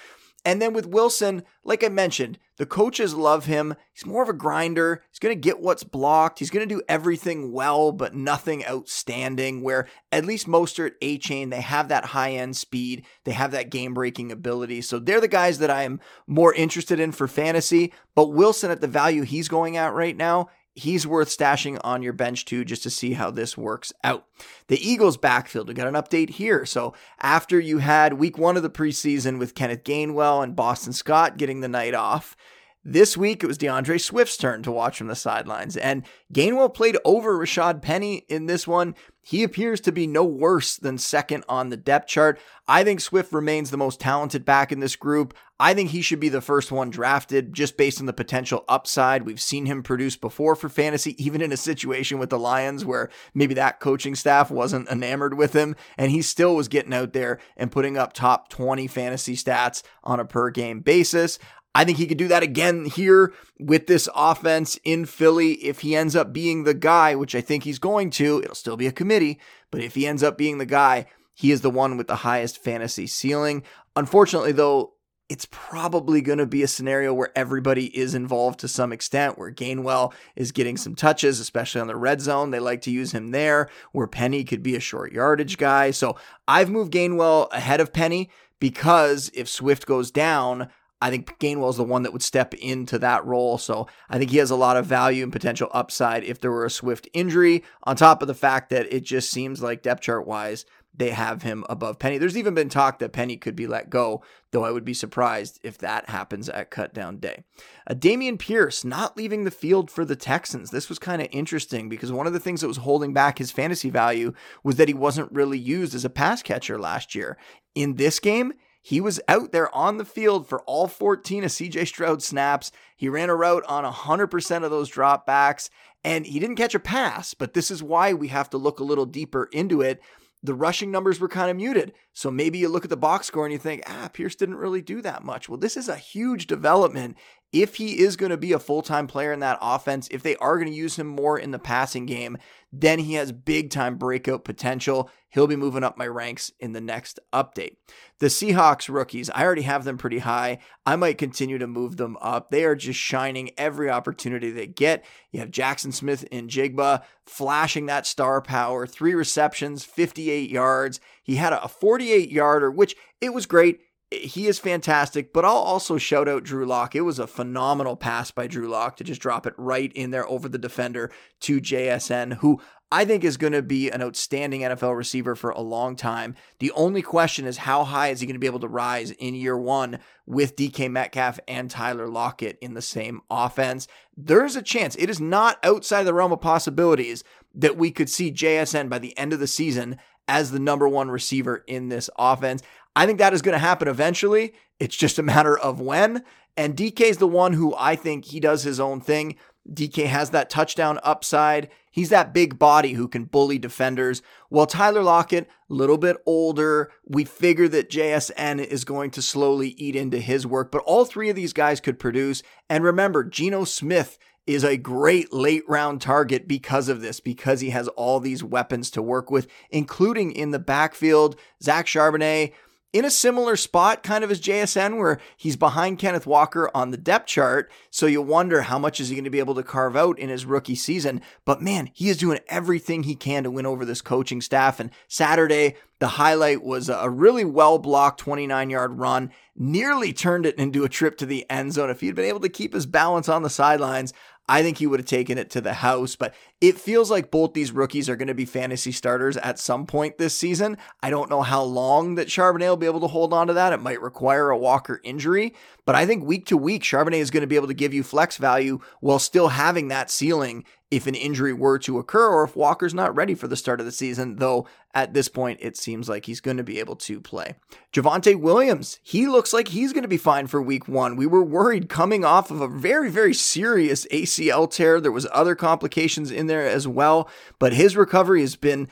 And 0.44 0.60
then 0.60 0.72
with 0.72 0.86
Wilson, 0.86 1.44
like 1.62 1.84
I 1.84 1.88
mentioned, 1.88 2.38
the 2.56 2.66
coaches 2.66 3.14
love 3.14 3.46
him. 3.46 3.74
He's 3.92 4.04
more 4.04 4.22
of 4.22 4.28
a 4.28 4.32
grinder. 4.32 5.04
He's 5.10 5.20
going 5.20 5.34
to 5.34 5.40
get 5.40 5.60
what's 5.60 5.84
blocked. 5.84 6.40
He's 6.40 6.50
going 6.50 6.68
to 6.68 6.74
do 6.74 6.82
everything 6.88 7.52
well, 7.52 7.92
but 7.92 8.14
nothing 8.14 8.66
outstanding. 8.66 9.62
Where 9.62 9.86
at 10.10 10.24
least 10.24 10.48
Mostert, 10.48 10.92
Achane, 11.00 11.50
they 11.50 11.60
have 11.60 11.88
that 11.88 12.06
high 12.06 12.32
end 12.32 12.56
speed. 12.56 13.04
They 13.24 13.32
have 13.32 13.52
that 13.52 13.70
game 13.70 13.94
breaking 13.94 14.32
ability. 14.32 14.82
So 14.82 14.98
they're 14.98 15.20
the 15.20 15.28
guys 15.28 15.58
that 15.58 15.70
I 15.70 15.84
am 15.84 16.00
more 16.26 16.52
interested 16.52 16.98
in 16.98 17.12
for 17.12 17.28
fantasy. 17.28 17.92
But 18.14 18.32
Wilson, 18.32 18.70
at 18.70 18.80
the 18.80 18.88
value 18.88 19.22
he's 19.22 19.48
going 19.48 19.76
at 19.76 19.94
right 19.94 20.16
now, 20.16 20.48
he's 20.74 21.06
worth 21.06 21.28
stashing 21.28 21.78
on 21.84 22.02
your 22.02 22.12
bench 22.12 22.44
too, 22.44 22.64
just 22.64 22.82
to 22.82 22.90
see 22.90 23.12
how 23.12 23.30
this 23.30 23.56
works 23.56 23.92
out. 24.02 24.26
The 24.68 24.78
Eagles 24.86 25.16
backfield, 25.16 25.68
we 25.68 25.74
got 25.74 25.88
an 25.88 25.94
update 25.94 26.30
here. 26.30 26.64
So 26.64 26.94
after 27.20 27.60
you 27.60 27.78
had 27.78 28.14
week 28.14 28.38
one 28.38 28.56
of 28.56 28.62
the 28.62 28.70
preseason 28.70 29.38
with 29.38 29.54
Kenneth 29.54 29.84
Gainwell 29.84 30.42
and 30.42 30.56
Boston 30.56 30.92
Scott 30.92 31.36
getting 31.36 31.60
the 31.60 31.68
night 31.68 31.94
off, 31.94 32.36
this 32.84 33.16
week, 33.16 33.44
it 33.44 33.46
was 33.46 33.58
DeAndre 33.58 34.00
Swift's 34.00 34.36
turn 34.36 34.64
to 34.64 34.72
watch 34.72 34.98
from 34.98 35.06
the 35.06 35.14
sidelines, 35.14 35.76
and 35.76 36.04
Gainwell 36.34 36.74
played 36.74 36.96
over 37.04 37.38
Rashaad 37.38 37.80
Penny 37.80 38.24
in 38.28 38.46
this 38.46 38.66
one. 38.66 38.96
He 39.24 39.44
appears 39.44 39.80
to 39.82 39.92
be 39.92 40.08
no 40.08 40.24
worse 40.24 40.76
than 40.76 40.98
second 40.98 41.44
on 41.48 41.68
the 41.68 41.76
depth 41.76 42.08
chart. 42.08 42.40
I 42.66 42.82
think 42.82 43.00
Swift 43.00 43.32
remains 43.32 43.70
the 43.70 43.76
most 43.76 44.00
talented 44.00 44.44
back 44.44 44.72
in 44.72 44.80
this 44.80 44.96
group. 44.96 45.32
I 45.60 45.74
think 45.74 45.90
he 45.90 46.02
should 46.02 46.18
be 46.18 46.28
the 46.28 46.40
first 46.40 46.72
one 46.72 46.90
drafted 46.90 47.52
just 47.52 47.76
based 47.76 48.00
on 48.00 48.06
the 48.06 48.12
potential 48.12 48.64
upside. 48.68 49.24
We've 49.24 49.40
seen 49.40 49.66
him 49.66 49.84
produce 49.84 50.16
before 50.16 50.56
for 50.56 50.68
fantasy, 50.68 51.14
even 51.24 51.40
in 51.40 51.52
a 51.52 51.56
situation 51.56 52.18
with 52.18 52.30
the 52.30 52.38
Lions 52.38 52.84
where 52.84 53.10
maybe 53.32 53.54
that 53.54 53.78
coaching 53.78 54.16
staff 54.16 54.50
wasn't 54.50 54.88
enamored 54.88 55.34
with 55.34 55.52
him, 55.52 55.76
and 55.96 56.10
he 56.10 56.20
still 56.20 56.56
was 56.56 56.66
getting 56.66 56.92
out 56.92 57.12
there 57.12 57.38
and 57.56 57.70
putting 57.70 57.96
up 57.96 58.12
top 58.12 58.48
20 58.48 58.88
fantasy 58.88 59.36
stats 59.36 59.84
on 60.02 60.18
a 60.18 60.24
per 60.24 60.50
game 60.50 60.80
basis. 60.80 61.38
I 61.74 61.84
think 61.84 61.98
he 61.98 62.06
could 62.06 62.18
do 62.18 62.28
that 62.28 62.42
again 62.42 62.84
here 62.84 63.32
with 63.58 63.86
this 63.86 64.08
offense 64.14 64.78
in 64.84 65.06
Philly. 65.06 65.52
If 65.54 65.80
he 65.80 65.96
ends 65.96 66.14
up 66.14 66.32
being 66.32 66.64
the 66.64 66.74
guy, 66.74 67.14
which 67.14 67.34
I 67.34 67.40
think 67.40 67.64
he's 67.64 67.78
going 67.78 68.10
to, 68.10 68.42
it'll 68.42 68.54
still 68.54 68.76
be 68.76 68.86
a 68.86 68.92
committee, 68.92 69.38
but 69.70 69.80
if 69.80 69.94
he 69.94 70.06
ends 70.06 70.22
up 70.22 70.36
being 70.36 70.58
the 70.58 70.66
guy, 70.66 71.06
he 71.34 71.50
is 71.50 71.62
the 71.62 71.70
one 71.70 71.96
with 71.96 72.08
the 72.08 72.16
highest 72.16 72.62
fantasy 72.62 73.06
ceiling. 73.06 73.62
Unfortunately, 73.96 74.52
though, 74.52 74.94
it's 75.28 75.48
probably 75.50 76.20
going 76.20 76.38
to 76.38 76.46
be 76.46 76.62
a 76.62 76.68
scenario 76.68 77.14
where 77.14 77.32
everybody 77.34 77.86
is 77.96 78.14
involved 78.14 78.60
to 78.60 78.68
some 78.68 78.92
extent, 78.92 79.38
where 79.38 79.50
Gainwell 79.50 80.12
is 80.36 80.52
getting 80.52 80.76
some 80.76 80.94
touches, 80.94 81.40
especially 81.40 81.80
on 81.80 81.86
the 81.86 81.96
red 81.96 82.20
zone. 82.20 82.50
They 82.50 82.60
like 82.60 82.82
to 82.82 82.90
use 82.90 83.12
him 83.12 83.30
there, 83.30 83.70
where 83.92 84.06
Penny 84.06 84.44
could 84.44 84.62
be 84.62 84.76
a 84.76 84.80
short 84.80 85.10
yardage 85.10 85.56
guy. 85.56 85.90
So 85.90 86.16
I've 86.46 86.68
moved 86.68 86.92
Gainwell 86.92 87.50
ahead 87.50 87.80
of 87.80 87.94
Penny 87.94 88.28
because 88.60 89.30
if 89.32 89.48
Swift 89.48 89.86
goes 89.86 90.10
down, 90.10 90.68
I 91.02 91.10
think 91.10 91.38
Gainwell 91.38 91.70
is 91.70 91.76
the 91.76 91.84
one 91.84 92.04
that 92.04 92.12
would 92.12 92.22
step 92.22 92.54
into 92.54 92.98
that 93.00 93.26
role. 93.26 93.58
So 93.58 93.88
I 94.08 94.18
think 94.18 94.30
he 94.30 94.38
has 94.38 94.50
a 94.50 94.56
lot 94.56 94.76
of 94.76 94.86
value 94.86 95.24
and 95.24 95.32
potential 95.32 95.68
upside 95.72 96.22
if 96.22 96.40
there 96.40 96.52
were 96.52 96.64
a 96.64 96.70
Swift 96.70 97.08
injury, 97.12 97.64
on 97.82 97.96
top 97.96 98.22
of 98.22 98.28
the 98.28 98.34
fact 98.34 98.70
that 98.70 98.92
it 98.92 99.02
just 99.02 99.30
seems 99.30 99.60
like 99.60 99.82
depth 99.82 100.02
chart 100.02 100.26
wise, 100.26 100.64
they 100.94 101.10
have 101.10 101.42
him 101.42 101.64
above 101.68 101.98
Penny. 101.98 102.18
There's 102.18 102.36
even 102.36 102.54
been 102.54 102.68
talk 102.68 102.98
that 102.98 103.12
Penny 103.12 103.36
could 103.36 103.56
be 103.56 103.66
let 103.66 103.90
go, 103.90 104.22
though 104.50 104.64
I 104.64 104.70
would 104.70 104.84
be 104.84 104.94
surprised 104.94 105.58
if 105.62 105.78
that 105.78 106.10
happens 106.10 106.48
at 106.48 106.70
cutdown 106.70 107.20
day. 107.20 107.44
Uh, 107.86 107.94
Dameon 107.94 108.38
Pierce 108.38 108.84
not 108.84 109.16
leaving 109.16 109.44
the 109.44 109.50
field 109.50 109.90
for 109.90 110.04
the 110.04 110.16
Texans. 110.16 110.70
This 110.70 110.88
was 110.88 110.98
kind 110.98 111.22
of 111.22 111.28
interesting 111.32 111.88
because 111.88 112.12
one 112.12 112.26
of 112.26 112.34
the 112.34 112.40
things 112.40 112.60
that 112.60 112.68
was 112.68 112.76
holding 112.76 113.14
back 113.14 113.38
his 113.38 113.50
fantasy 113.50 113.90
value 113.90 114.34
was 114.62 114.76
that 114.76 114.88
he 114.88 114.94
wasn't 114.94 115.32
really 115.32 115.58
used 115.58 115.94
as 115.94 116.04
a 116.04 116.10
pass 116.10 116.42
catcher 116.42 116.78
last 116.78 117.14
year. 117.14 117.38
In 117.74 117.96
this 117.96 118.20
game, 118.20 118.52
he 118.82 119.00
was 119.00 119.20
out 119.28 119.52
there 119.52 119.72
on 119.74 119.96
the 119.96 120.04
field 120.04 120.48
for 120.48 120.60
all 120.62 120.88
14 120.88 121.44
of 121.44 121.50
CJ 121.50 121.86
Stroud 121.86 122.20
snaps. 122.22 122.72
He 122.96 123.08
ran 123.08 123.30
a 123.30 123.36
route 123.36 123.64
on 123.68 123.84
100% 123.84 124.64
of 124.64 124.70
those 124.72 124.90
dropbacks, 124.90 125.70
and 126.02 126.26
he 126.26 126.40
didn't 126.40 126.56
catch 126.56 126.74
a 126.74 126.80
pass. 126.80 127.32
But 127.32 127.54
this 127.54 127.70
is 127.70 127.82
why 127.82 128.12
we 128.12 128.28
have 128.28 128.50
to 128.50 128.58
look 128.58 128.80
a 128.80 128.84
little 128.84 129.06
deeper 129.06 129.48
into 129.52 129.80
it. 129.80 130.02
The 130.42 130.54
rushing 130.54 130.90
numbers 130.90 131.20
were 131.20 131.28
kind 131.28 131.48
of 131.48 131.56
muted. 131.56 131.92
So 132.12 132.28
maybe 132.32 132.58
you 132.58 132.68
look 132.68 132.82
at 132.82 132.90
the 132.90 132.96
box 132.96 133.28
score 133.28 133.44
and 133.46 133.52
you 133.52 133.58
think, 133.58 133.84
ah, 133.86 134.10
Pierce 134.12 134.34
didn't 134.34 134.56
really 134.56 134.82
do 134.82 135.00
that 135.02 135.22
much. 135.22 135.48
Well, 135.48 135.58
this 135.58 135.76
is 135.76 135.88
a 135.88 135.94
huge 135.94 136.48
development 136.48 137.16
if 137.52 137.76
he 137.76 138.00
is 138.00 138.16
going 138.16 138.30
to 138.30 138.38
be 138.38 138.52
a 138.52 138.58
full 138.58 138.82
time 138.82 139.06
player 139.06 139.32
in 139.32 139.40
that 139.40 139.58
offense, 139.60 140.08
if 140.10 140.22
they 140.22 140.36
are 140.36 140.56
going 140.56 140.70
to 140.70 140.76
use 140.76 140.98
him 140.98 141.06
more 141.06 141.38
in 141.38 141.50
the 141.50 141.58
passing 141.58 142.06
game, 142.06 142.38
then 142.72 142.98
he 142.98 143.14
has 143.14 143.30
big 143.30 143.68
time 143.70 143.98
breakout 143.98 144.44
potential. 144.44 145.10
He'll 145.28 145.46
be 145.46 145.56
moving 145.56 145.84
up 145.84 145.98
my 145.98 146.06
ranks 146.06 146.50
in 146.60 146.72
the 146.72 146.80
next 146.80 147.18
update. 147.32 147.76
The 148.18 148.26
Seahawks 148.26 148.92
rookies, 148.92 149.28
I 149.30 149.44
already 149.44 149.62
have 149.62 149.84
them 149.84 149.98
pretty 149.98 150.20
high. 150.20 150.58
I 150.86 150.96
might 150.96 151.18
continue 151.18 151.58
to 151.58 151.66
move 151.66 151.98
them 151.98 152.16
up. 152.20 152.50
They 152.50 152.64
are 152.64 152.74
just 152.74 152.98
shining 152.98 153.50
every 153.58 153.90
opportunity 153.90 154.50
they 154.50 154.66
get. 154.66 155.04
You 155.30 155.40
have 155.40 155.50
Jaxon 155.50 155.92
Smith-Njigba 155.92 157.02
flashing 157.26 157.86
that 157.86 158.06
star 158.06 158.40
power, 158.40 158.86
three 158.86 159.14
receptions, 159.14 159.84
58 159.84 160.50
yards. 160.50 161.00
He 161.22 161.36
had 161.36 161.52
a 161.52 161.68
48 161.68 162.30
yarder, 162.30 162.70
which 162.70 162.96
it 163.20 163.34
was 163.34 163.46
great 163.46 163.80
he 164.12 164.46
is 164.46 164.58
fantastic, 164.58 165.32
but 165.32 165.44
I'll 165.44 165.52
also 165.52 165.98
shout 165.98 166.28
out 166.28 166.44
Drew 166.44 166.66
Lock. 166.66 166.94
It 166.94 167.02
was 167.02 167.18
a 167.18 167.26
phenomenal 167.26 167.96
pass 167.96 168.30
by 168.30 168.46
Drew 168.46 168.68
Lock 168.68 168.96
to 168.96 169.04
just 169.04 169.20
drop 169.20 169.46
it 169.46 169.54
right 169.56 169.92
in 169.92 170.10
there 170.10 170.28
over 170.28 170.48
the 170.48 170.58
defender 170.58 171.10
to 171.40 171.60
JSN, 171.60 172.34
who 172.34 172.60
I 172.92 173.06
think 173.06 173.24
is 173.24 173.38
going 173.38 173.54
to 173.54 173.62
be 173.62 173.90
an 173.90 174.02
outstanding 174.02 174.60
NFL 174.60 174.94
receiver 174.94 175.34
for 175.34 175.50
a 175.50 175.62
long 175.62 175.96
time. 175.96 176.34
The 176.58 176.70
only 176.72 177.00
question 177.00 177.46
is 177.46 177.56
how 177.56 177.84
high 177.84 178.08
is 178.08 178.20
he 178.20 178.26
going 178.26 178.34
to 178.34 178.40
be 178.40 178.46
able 178.46 178.60
to 178.60 178.68
rise 178.68 179.10
in 179.12 179.34
year 179.34 179.56
one 179.56 179.98
with 180.26 180.56
DK 180.56 180.90
Metcalf 180.90 181.40
and 181.48 181.70
Tyler 181.70 182.06
Lockett 182.06 182.58
in 182.60 182.74
the 182.74 182.82
same 182.82 183.22
offense? 183.30 183.88
There's 184.14 184.56
a 184.56 184.62
chance. 184.62 184.94
It 184.96 185.08
is 185.08 185.20
not 185.20 185.58
outside 185.64 186.04
the 186.04 186.12
realm 186.12 186.32
of 186.32 186.42
possibilities 186.42 187.24
that 187.54 187.78
we 187.78 187.90
could 187.90 188.10
see 188.10 188.30
JSN 188.30 188.90
by 188.90 188.98
the 188.98 189.16
end 189.16 189.32
of 189.32 189.40
the 189.40 189.46
season 189.46 189.96
as 190.28 190.50
the 190.50 190.58
number 190.58 190.88
one 190.88 191.10
receiver 191.10 191.64
in 191.66 191.88
this 191.88 192.08
offense. 192.18 192.62
I 192.94 193.06
think 193.06 193.18
that 193.18 193.32
is 193.32 193.42
going 193.42 193.54
to 193.54 193.58
happen 193.58 193.88
eventually. 193.88 194.54
It's 194.78 194.96
just 194.96 195.18
a 195.18 195.22
matter 195.22 195.58
of 195.58 195.80
when. 195.80 196.24
And 196.56 196.76
DK 196.76 197.00
is 197.02 197.16
the 197.18 197.26
one 197.26 197.54
who 197.54 197.74
I 197.76 197.96
think 197.96 198.26
he 198.26 198.40
does 198.40 198.62
his 198.62 198.78
own 198.78 199.00
thing. 199.00 199.36
DK 199.70 200.06
has 200.06 200.30
that 200.30 200.50
touchdown 200.50 200.98
upside. 201.02 201.70
He's 201.90 202.08
that 202.08 202.34
big 202.34 202.58
body 202.58 202.94
who 202.94 203.06
can 203.06 203.24
bully 203.24 203.58
defenders. 203.58 204.22
While 204.48 204.66
Tyler 204.66 205.02
Lockett, 205.02 205.48
a 205.70 205.74
little 205.74 205.98
bit 205.98 206.16
older, 206.26 206.90
we 207.06 207.24
figure 207.24 207.68
that 207.68 207.90
JSN 207.90 208.64
is 208.64 208.84
going 208.84 209.10
to 209.12 209.22
slowly 209.22 209.68
eat 209.70 209.94
into 209.94 210.18
his 210.18 210.46
work. 210.46 210.72
But 210.72 210.82
all 210.84 211.04
three 211.04 211.30
of 211.30 211.36
these 211.36 211.52
guys 211.52 211.80
could 211.80 211.98
produce. 211.98 212.42
And 212.68 212.82
remember, 212.82 213.24
Geno 213.24 213.64
Smith 213.64 214.18
is 214.46 214.64
a 214.64 214.76
great 214.76 215.32
late 215.32 215.62
round 215.68 216.00
target 216.00 216.48
because 216.48 216.88
of 216.88 217.00
this, 217.00 217.20
because 217.20 217.60
he 217.60 217.70
has 217.70 217.88
all 217.88 218.18
these 218.18 218.42
weapons 218.42 218.90
to 218.90 219.02
work 219.02 219.30
with, 219.30 219.46
including 219.70 220.32
in 220.32 220.50
the 220.50 220.58
backfield. 220.58 221.36
Zach 221.62 221.86
Charbonnet 221.86 222.52
in 222.92 223.04
a 223.04 223.10
similar 223.10 223.56
spot, 223.56 224.02
kind 224.02 224.22
of 224.22 224.30
as 224.30 224.40
JSN, 224.40 224.98
where 224.98 225.18
he's 225.36 225.56
behind 225.56 225.98
Kenneth 225.98 226.26
Walker 226.26 226.70
on 226.74 226.90
the 226.90 226.96
depth 226.96 227.26
chart. 227.26 227.70
So 227.90 228.06
you 228.06 228.20
wonder 228.20 228.62
how 228.62 228.78
much 228.78 229.00
is 229.00 229.08
he 229.08 229.14
going 229.14 229.24
to 229.24 229.30
be 229.30 229.38
able 229.38 229.54
to 229.54 229.62
carve 229.62 229.96
out 229.96 230.18
in 230.18 230.28
his 230.28 230.44
rookie 230.44 230.74
season. 230.74 231.22
But 231.44 231.62
man, 231.62 231.90
he 231.94 232.08
is 232.08 232.18
doing 232.18 232.40
everything 232.48 233.02
he 233.02 233.14
can 233.14 233.44
to 233.44 233.50
win 233.50 233.66
over 233.66 233.84
this 233.84 234.02
coaching 234.02 234.40
staff. 234.40 234.78
And 234.78 234.90
Saturday, 235.08 235.76
the 236.02 236.08
highlight 236.08 236.64
was 236.64 236.88
a 236.88 237.08
really 237.08 237.44
well 237.44 237.78
blocked 237.78 238.18
29 238.20 238.70
yard 238.70 238.98
run, 238.98 239.30
nearly 239.56 240.12
turned 240.12 240.44
it 240.44 240.56
into 240.56 240.84
a 240.84 240.88
trip 240.88 241.16
to 241.18 241.26
the 241.26 241.48
end 241.48 241.72
zone. 241.72 241.90
If 241.90 242.00
he'd 242.00 242.16
been 242.16 242.24
able 242.24 242.40
to 242.40 242.48
keep 242.48 242.74
his 242.74 242.86
balance 242.86 243.28
on 243.28 243.42
the 243.42 243.48
sidelines, 243.48 244.12
I 244.48 244.62
think 244.62 244.78
he 244.78 244.86
would 244.86 245.00
have 245.00 245.06
taken 245.06 245.38
it 245.38 245.50
to 245.50 245.60
the 245.60 245.74
house, 245.74 246.16
but 246.16 246.34
it 246.60 246.78
feels 246.78 247.10
like 247.10 247.30
both 247.30 247.54
these 247.54 247.72
rookies 247.72 248.08
are 248.08 248.16
going 248.16 248.28
to 248.28 248.34
be 248.34 248.44
fantasy 248.44 248.92
starters 248.92 249.36
at 249.36 249.58
some 249.58 249.86
point 249.86 250.18
this 250.18 250.36
season. 250.36 250.76
I 251.02 251.10
don't 251.10 251.30
know 251.30 251.42
how 251.42 251.62
long 251.62 252.16
that 252.16 252.28
Charbonnet 252.28 252.68
will 252.68 252.76
be 252.76 252.86
able 252.86 253.00
to 253.00 253.06
hold 253.06 253.32
on 253.32 253.46
to 253.46 253.52
that. 253.54 253.72
It 253.72 253.80
might 253.80 254.02
require 254.02 254.50
a 254.50 254.58
Walker 254.58 255.00
injury, 255.04 255.54
but 255.86 255.94
I 255.94 256.06
think 256.06 256.24
week 256.24 256.46
to 256.46 256.56
week, 256.56 256.82
Charbonnet 256.82 257.20
is 257.20 257.30
going 257.30 257.42
to 257.42 257.46
be 257.46 257.56
able 257.56 257.68
to 257.68 257.74
give 257.74 257.94
you 257.94 258.02
flex 258.02 258.36
value 258.36 258.80
while 259.00 259.18
still 259.18 259.48
having 259.48 259.88
that 259.88 260.10
ceiling 260.10 260.64
if 260.92 261.06
an 261.06 261.14
injury 261.14 261.54
were 261.54 261.78
to 261.78 261.98
occur 261.98 262.28
or 262.28 262.44
if 262.44 262.54
Walker's 262.54 262.92
not 262.92 263.16
ready 263.16 263.34
for 263.34 263.48
the 263.48 263.56
start 263.56 263.80
of 263.80 263.86
the 263.86 263.90
season, 263.90 264.36
though 264.36 264.66
at 264.92 265.14
this 265.14 265.26
point 265.26 265.58
it 265.62 265.74
seems 265.74 266.06
like 266.06 266.26
he's 266.26 266.42
going 266.42 266.58
to 266.58 266.62
be 266.62 266.78
able 266.78 266.96
to 266.96 267.18
play. 267.18 267.54
Javonte 267.94 268.38
Williams, 268.38 269.00
he 269.02 269.26
looks 269.26 269.54
like 269.54 269.68
he's 269.68 269.94
going 269.94 270.02
to 270.02 270.08
be 270.08 270.18
fine 270.18 270.46
for 270.46 270.60
week 270.60 270.86
one. 270.86 271.16
We 271.16 271.26
were 271.26 271.42
worried 271.42 271.88
coming 271.88 272.26
off 272.26 272.50
of 272.50 272.60
a 272.60 272.68
very, 272.68 273.10
very 273.10 273.32
serious 273.32 274.06
ACL 274.08 274.70
tear. 274.70 275.00
There 275.00 275.10
was 275.10 275.26
other 275.32 275.54
complications 275.54 276.30
in 276.30 276.46
there 276.46 276.68
as 276.68 276.86
well, 276.86 277.26
but 277.58 277.72
his 277.72 277.96
recovery 277.96 278.42
has 278.42 278.54
been 278.54 278.86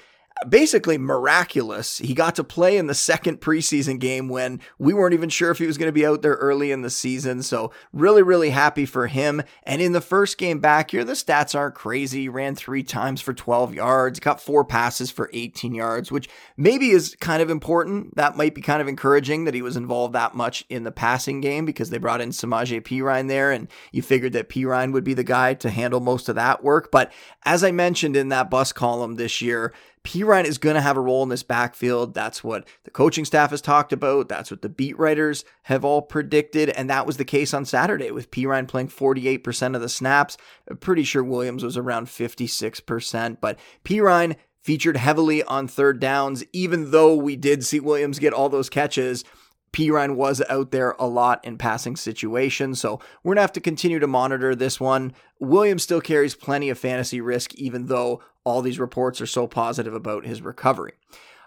basically 0.49 0.99
miraculous. 0.99 1.99
He 1.99 2.14
got 2.14 2.35
to 2.37 2.44
play 2.44 2.76
in 2.76 2.87
the 2.87 2.94
second 2.94 3.40
preseason 3.40 3.99
game 3.99 4.28
when 4.28 4.61
we 4.78 4.94
weren't 4.94 5.14
even 5.14 5.28
sure 5.28 5.50
if 5.50 5.59
he 5.59 5.66
was 5.66 5.76
going 5.78 5.88
to 5.88 5.92
be 5.92 6.06
out 6.06 6.23
there 6.23 6.35
early 6.37 6.73
in 6.73 6.82
the 6.82 6.90
season. 6.90 7.42
So, 7.42 7.73
really, 7.92 8.23
really 8.23 8.50
happy 8.50 8.87
for 8.87 9.06
him. 9.06 9.42
And 9.64 9.82
in 9.82 9.92
the 9.92 10.00
first 10.00 10.38
game 10.38 10.59
back 10.59 10.92
here, 10.92 11.04
the 11.04 11.12
stats 11.12 11.54
aren't 11.54 11.75
crazy. 11.75 12.23
He 12.23 12.28
ran 12.28 12.54
three 12.54 12.82
times 12.82 13.20
for 13.20 13.35
12 13.35 13.75
yards, 13.75 14.20
got 14.20 14.40
four 14.40 14.64
passes 14.64 15.11
for 15.11 15.30
18 15.32 15.75
yards, 15.75 16.11
which 16.11 16.28
maybe 16.56 16.90
is 16.90 17.16
kind 17.20 17.42
of 17.42 17.50
important. 17.50 18.16
That 18.16 18.37
might 18.37 18.54
be 18.54 18.62
kind 18.62 18.80
of 18.80 18.88
encouraging 18.88 19.44
that 19.44 19.54
he 19.54 19.62
was 19.62 19.76
involved 19.76 20.14
that 20.14 20.35
much 20.35 20.64
in 20.68 20.85
the 20.85 20.92
passing 20.92 21.40
game 21.40 21.64
because 21.64 21.90
they 21.90 21.99
brought 21.99 22.20
in 22.20 22.30
Samaje 22.30 22.82
Perine 22.82 23.28
there, 23.28 23.50
and 23.52 23.68
you 23.92 24.02
figured 24.02 24.32
that 24.32 24.49
Perine 24.49 24.92
would 24.92 25.04
be 25.04 25.14
the 25.14 25.25
guy 25.25 25.54
to 25.54 25.70
handle 25.70 26.00
most 26.00 26.28
of 26.28 26.35
that 26.37 26.64
work. 26.64 26.90
But 26.90 27.12
as 27.44 27.62
I 27.62 27.73
mentioned 27.73 28.16
in 28.16 28.28
that 28.30 28.50
bus 28.50 28.73
column 28.73 29.16
this 29.16 29.40
year, 29.40 29.73
Perine 30.04 30.45
is 30.45 30.59
going 30.59 30.76
to 30.76 30.80
have 30.80 30.97
a 30.97 31.00
role 31.00 31.23
in 31.23 31.28
this 31.28 31.42
backfield. 31.42 32.14
That's 32.14 32.42
what 32.42 32.66
the 32.85 32.90
coaching 32.90 33.25
staff 33.25 33.50
has 33.50 33.61
talked 33.61 33.92
about. 33.92 34.28
That's 34.28 34.50
what 34.50 34.62
the 34.62 34.69
beat 34.69 34.99
writers 34.99 35.45
have 35.64 35.85
all 35.85 36.00
predicted. 36.00 36.71
And 36.71 36.88
that 36.88 37.07
was 37.07 37.19
the 37.19 37.25
case 37.25 37.52
on 37.52 37.66
Saturday 37.66 38.11
with 38.11 38.30
Perine 38.30 38.66
playing 38.66 38.88
48% 38.88 39.75
of 39.75 39.83
the 39.83 39.88
snaps. 39.88 40.38
I'm 40.69 40.78
pretty 40.78 41.04
sure 41.04 41.23
Williams 41.23 41.62
was 41.62 41.76
around 41.76 42.07
56%. 42.07 43.38
But 43.40 43.59
Perine 43.85 44.37
featured 44.62 44.97
heavily 44.97 45.42
on 45.42 45.69
third 45.69 46.00
downs, 46.00 46.45
even 46.52 46.90
though 46.90 47.14
we 47.14 47.37
did 47.37 47.64
see 47.64 47.80
Williams 47.80 48.19
get 48.19 48.33
all 48.33 48.49
those 48.49 48.71
catches. 48.71 49.25
Perine 49.72 50.16
was 50.16 50.42
out 50.48 50.70
there 50.70 50.96
a 50.98 51.06
lot 51.06 51.44
in 51.44 51.58
passing 51.58 51.96
situations, 51.96 52.80
so 52.80 53.00
we're 53.22 53.34
gonna 53.34 53.42
have 53.42 53.52
to 53.52 53.60
continue 53.60 53.98
to 53.98 54.06
monitor 54.06 54.54
this 54.54 54.80
one. 54.80 55.12
Williams 55.38 55.82
still 55.82 56.00
carries 56.00 56.34
plenty 56.34 56.70
of 56.70 56.78
fantasy 56.78 57.20
risk, 57.20 57.54
even 57.54 57.86
though 57.86 58.22
all 58.44 58.62
these 58.62 58.80
reports 58.80 59.20
are 59.20 59.26
so 59.26 59.46
positive 59.46 59.94
about 59.94 60.26
his 60.26 60.42
recovery. 60.42 60.92